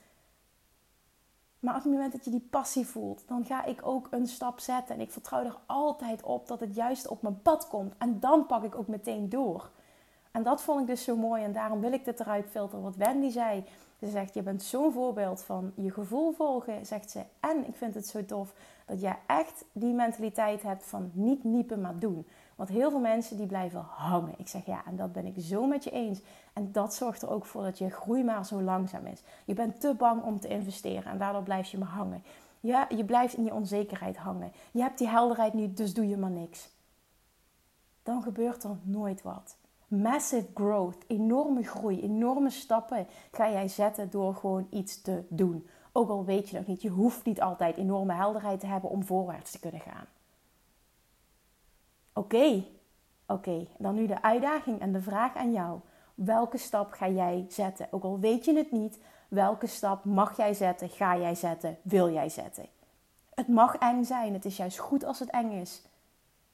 Maar 1.62 1.76
op 1.76 1.84
het 1.84 1.91
moment 1.91 2.12
dat 2.12 2.26
je 2.26 2.32
die 2.32 2.47
passie 2.50 2.88
voelt, 2.88 3.24
dan 3.28 3.45
ga 3.45 3.65
ik 3.65 3.80
ook 3.84 4.08
een 4.12 4.28
stap 4.28 4.60
zetten. 4.60 4.95
En 4.95 5.02
ik 5.02 5.12
vertrouw 5.12 5.43
er 5.43 5.58
altijd 5.65 6.24
op 6.24 6.47
dat 6.47 6.60
het 6.60 6.76
juist 6.76 7.08
op 7.08 7.21
mijn 7.21 7.41
pad 7.41 7.67
komt. 7.67 7.93
En 7.97 8.19
dan 8.19 8.45
pak 8.45 8.63
ik 8.63 8.76
ook 8.76 8.88
meteen 8.88 9.30
door. 9.30 9.69
En 10.32 10.43
dat 10.43 10.62
vond 10.62 10.82
ik 10.82 10.88
dus 10.88 11.04
zo 11.04 11.15
mooi 11.15 11.43
en 11.43 11.54
daarom 11.54 11.82
wil 11.82 11.91
ik 11.91 12.06
dit 12.06 12.19
eruit 12.19 12.50
filteren. 12.50 12.84
Wat 12.84 12.95
Wendy 12.95 13.30
zei, 13.30 13.63
ze 14.00 14.08
zegt, 14.10 14.34
je 14.34 14.41
bent 14.41 14.63
zo'n 14.63 14.91
voorbeeld 14.91 15.43
van 15.43 15.71
je 15.76 15.91
gevoel 15.91 16.32
volgen, 16.32 16.86
zegt 16.86 17.12
ze. 17.12 17.21
En 17.39 17.67
ik 17.67 17.76
vind 17.76 17.93
het 17.93 18.08
zo 18.08 18.26
tof 18.26 18.54
dat 18.86 19.02
jij 19.02 19.19
echt 19.28 19.65
die 19.71 19.93
mentaliteit 19.93 20.62
hebt 20.62 20.86
van 20.86 21.12
niet 21.13 21.43
niepen, 21.43 21.82
maar 21.82 22.00
doen. 22.00 22.28
Want 22.62 22.74
heel 22.74 22.89
veel 22.89 23.00
mensen 23.00 23.38
die 23.38 23.45
blijven 23.45 23.80
hangen. 23.80 24.34
Ik 24.38 24.47
zeg 24.47 24.65
ja, 24.65 24.86
en 24.86 24.95
dat 24.95 25.12
ben 25.12 25.26
ik 25.26 25.34
zo 25.38 25.65
met 25.65 25.84
je 25.84 25.91
eens. 25.91 26.21
En 26.54 26.71
dat 26.71 26.93
zorgt 26.93 27.21
er 27.21 27.30
ook 27.30 27.45
voor 27.45 27.63
dat 27.63 27.78
je 27.78 27.89
groei 27.89 28.24
maar 28.24 28.45
zo 28.45 28.62
langzaam 28.62 29.06
is. 29.06 29.24
Je 29.45 29.54
bent 29.54 29.80
te 29.80 29.93
bang 29.93 30.24
om 30.24 30.39
te 30.39 30.47
investeren 30.47 31.12
en 31.12 31.17
daardoor 31.17 31.43
blijf 31.43 31.67
je 31.67 31.78
maar 31.78 31.88
hangen. 31.88 32.24
Ja, 32.60 32.88
je 32.95 33.06
blijft 33.06 33.34
in 33.34 33.43
die 33.43 33.54
onzekerheid 33.54 34.17
hangen. 34.17 34.52
Je 34.71 34.82
hebt 34.82 34.97
die 34.97 35.08
helderheid 35.08 35.54
nu, 35.54 35.74
dus 35.74 35.93
doe 35.93 36.08
je 36.08 36.17
maar 36.17 36.30
niks. 36.30 36.69
Dan 38.04 38.21
gebeurt 38.21 38.63
er 38.63 38.78
nooit 38.84 39.21
wat 39.21 39.58
massive 39.88 40.47
growth, 40.54 41.04
enorme 41.08 41.63
groei, 41.63 42.02
enorme 42.02 42.50
stappen 42.50 43.08
ga 43.32 43.52
jij 43.52 43.67
zetten 43.67 44.10
door 44.10 44.36
gewoon 44.36 44.67
iets 44.69 45.02
te 45.02 45.24
doen. 45.30 45.67
Ook 45.91 46.10
al 46.10 46.26
weet 46.26 46.50
je 46.50 46.58
nog 46.58 46.67
niet, 46.67 46.82
je 46.82 46.89
hoeft 46.89 47.26
niet 47.26 47.41
altijd 47.41 47.78
enorme 47.78 48.13
helderheid 48.13 48.60
te 48.60 48.67
hebben 48.67 48.89
om 48.89 49.04
voorwaarts 49.04 49.52
te 49.52 49.60
kunnen 49.60 49.82
gaan. 49.82 50.06
Oké, 52.13 52.63
oké, 53.28 53.67
dan 53.78 53.95
nu 53.95 54.08
de 54.08 54.21
uitdaging 54.21 54.80
en 54.80 54.91
de 54.91 55.02
vraag 55.02 55.36
aan 55.36 55.52
jou. 55.52 55.80
Welke 56.15 56.58
stap 56.58 56.91
ga 56.91 57.08
jij 57.10 57.45
zetten? 57.50 57.88
Ook 57.91 58.04
al 58.04 58.19
weet 58.19 58.45
je 58.45 58.56
het 58.56 58.71
niet, 58.71 59.00
welke 59.28 59.67
stap 59.67 60.06
mag 60.06 60.38
jij 60.38 60.54
zetten, 60.54 60.89
ga 60.89 61.17
jij 61.17 61.36
zetten, 61.36 61.78
wil 61.82 62.12
jij 62.12 62.30
zetten? 62.30 62.65
Het 63.34 63.47
mag 63.47 63.76
eng 63.76 64.04
zijn, 64.04 64.34
het 64.34 64.45
is 64.45 64.58
juist 64.58 64.78
goed 64.78 65.04
als 65.04 65.19
het 65.19 65.30
eng 65.30 65.52
is. 65.52 65.82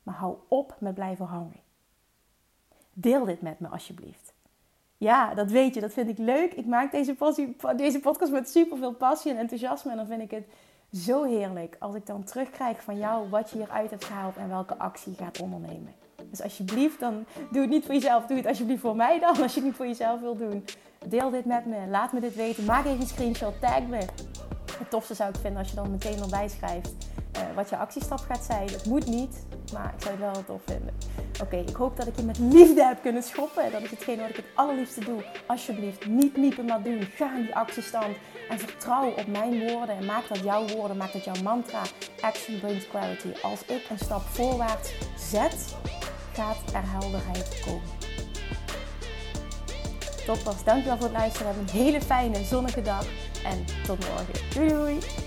Maar 0.03 0.15
hou 0.15 0.35
op 0.47 0.75
met 0.79 0.93
blijven 0.93 1.25
hangen. 1.25 1.59
Deel 2.93 3.25
dit 3.25 3.41
met 3.41 3.59
me 3.59 3.67
alsjeblieft. 3.67 4.33
Ja, 4.97 5.33
dat 5.33 5.51
weet 5.51 5.73
je, 5.73 5.81
dat 5.81 5.93
vind 5.93 6.09
ik 6.09 6.17
leuk. 6.17 6.53
Ik 6.53 6.65
maak 6.65 6.91
deze, 6.91 7.15
deze 7.75 7.99
podcast 7.99 8.31
met 8.31 8.49
super 8.49 8.77
veel 8.77 8.93
passie 8.93 9.31
en 9.31 9.37
enthousiasme. 9.37 9.91
En 9.91 9.97
dan 9.97 10.07
vind 10.07 10.21
ik 10.21 10.31
het 10.31 10.47
zo 10.93 11.23
heerlijk 11.23 11.75
als 11.79 11.95
ik 11.95 12.05
dan 12.05 12.23
terugkrijg 12.23 12.81
van 12.83 12.97
jou 12.97 13.29
wat 13.29 13.49
je 13.49 13.57
hieruit 13.57 13.89
hebt 13.89 14.05
gehaald 14.05 14.35
en 14.37 14.49
welke 14.49 14.77
actie 14.77 15.11
je 15.11 15.23
gaat 15.23 15.41
ondernemen. 15.41 15.93
Dus 16.29 16.41
alsjeblieft, 16.41 16.99
dan 16.99 17.25
doe 17.51 17.61
het 17.61 17.69
niet 17.69 17.85
voor 17.85 17.93
jezelf. 17.93 18.25
Doe 18.25 18.37
het 18.37 18.45
alsjeblieft 18.45 18.81
voor 18.81 18.95
mij 18.95 19.19
dan, 19.19 19.29
als 19.43 19.53
je 19.53 19.59
het 19.59 19.63
niet 19.63 19.75
voor 19.75 19.87
jezelf 19.87 20.19
wilt 20.19 20.39
doen. 20.39 20.65
Deel 21.07 21.29
dit 21.29 21.45
met 21.45 21.65
me. 21.65 21.87
Laat 21.89 22.13
me 22.13 22.19
dit 22.19 22.35
weten. 22.35 22.65
Maak 22.65 22.85
even 22.85 22.99
een 22.99 23.07
screenshot. 23.07 23.61
Tag 23.61 23.81
me. 23.87 24.05
Het 24.77 24.89
tofste 24.89 25.13
zou 25.13 25.29
ik 25.29 25.35
vinden 25.35 25.59
als 25.59 25.69
je 25.69 25.75
dan 25.75 25.91
meteen 25.91 26.21
erbij 26.21 26.47
schrijft 26.47 26.93
uh, 27.37 27.55
wat 27.55 27.69
je 27.69 27.77
actiestap 27.77 28.19
gaat 28.19 28.43
zijn. 28.43 28.67
Het 28.67 28.85
moet 28.85 29.05
niet, 29.05 29.45
maar 29.73 29.93
ik 29.97 30.01
zou 30.01 30.15
het 30.15 30.33
wel 30.33 30.43
tof 30.43 30.61
vinden. 30.65 30.93
Oké, 31.41 31.55
ik 31.55 31.75
hoop 31.75 31.97
dat 31.97 32.07
ik 32.07 32.15
je 32.15 32.23
met 32.23 32.39
liefde 32.39 32.83
heb 32.83 33.01
kunnen 33.01 33.23
schoppen. 33.23 33.71
Dat 33.71 33.81
is 33.81 33.89
hetgeen 33.89 34.19
wat 34.19 34.29
ik 34.29 34.35
het 34.35 34.45
allerliefste 34.53 35.05
doe. 35.05 35.23
Alsjeblieft, 35.45 36.07
niet 36.07 36.37
niepen 36.37 36.65
maar 36.65 36.83
doen. 36.83 37.01
Ga 37.15 37.35
in 37.35 37.41
die 37.41 37.55
actiestand 37.55 38.15
en 38.49 38.59
vertrouw 38.59 39.09
op 39.09 39.27
mijn 39.27 39.59
woorden. 39.59 39.95
En 39.95 40.05
maak 40.05 40.27
dat 40.27 40.39
jouw 40.39 40.67
woorden, 40.67 40.97
maak 40.97 41.13
dat 41.13 41.23
jouw 41.23 41.41
mantra. 41.43 41.81
Action 42.21 42.59
brings 42.59 42.87
clarity. 42.87 43.31
Als 43.41 43.65
ik 43.65 43.85
een 43.89 43.97
stap 43.97 44.21
voorwaarts 44.21 44.91
zet, 45.17 45.75
gaat 46.33 46.57
er 46.73 46.83
helderheid 46.83 47.61
komen. 47.65 47.95
Toppers, 50.25 50.63
dankjewel 50.63 50.97
voor 50.97 51.07
het 51.07 51.17
luisteren. 51.17 51.47
Heb 51.47 51.57
een 51.57 51.79
hele 51.81 52.01
fijne 52.01 52.43
zonnige 52.43 52.81
dag. 52.81 53.05
En 53.43 53.65
tot 53.85 53.99
morgen. 53.99 54.33
Doei 54.53 54.69
doei! 54.69 55.26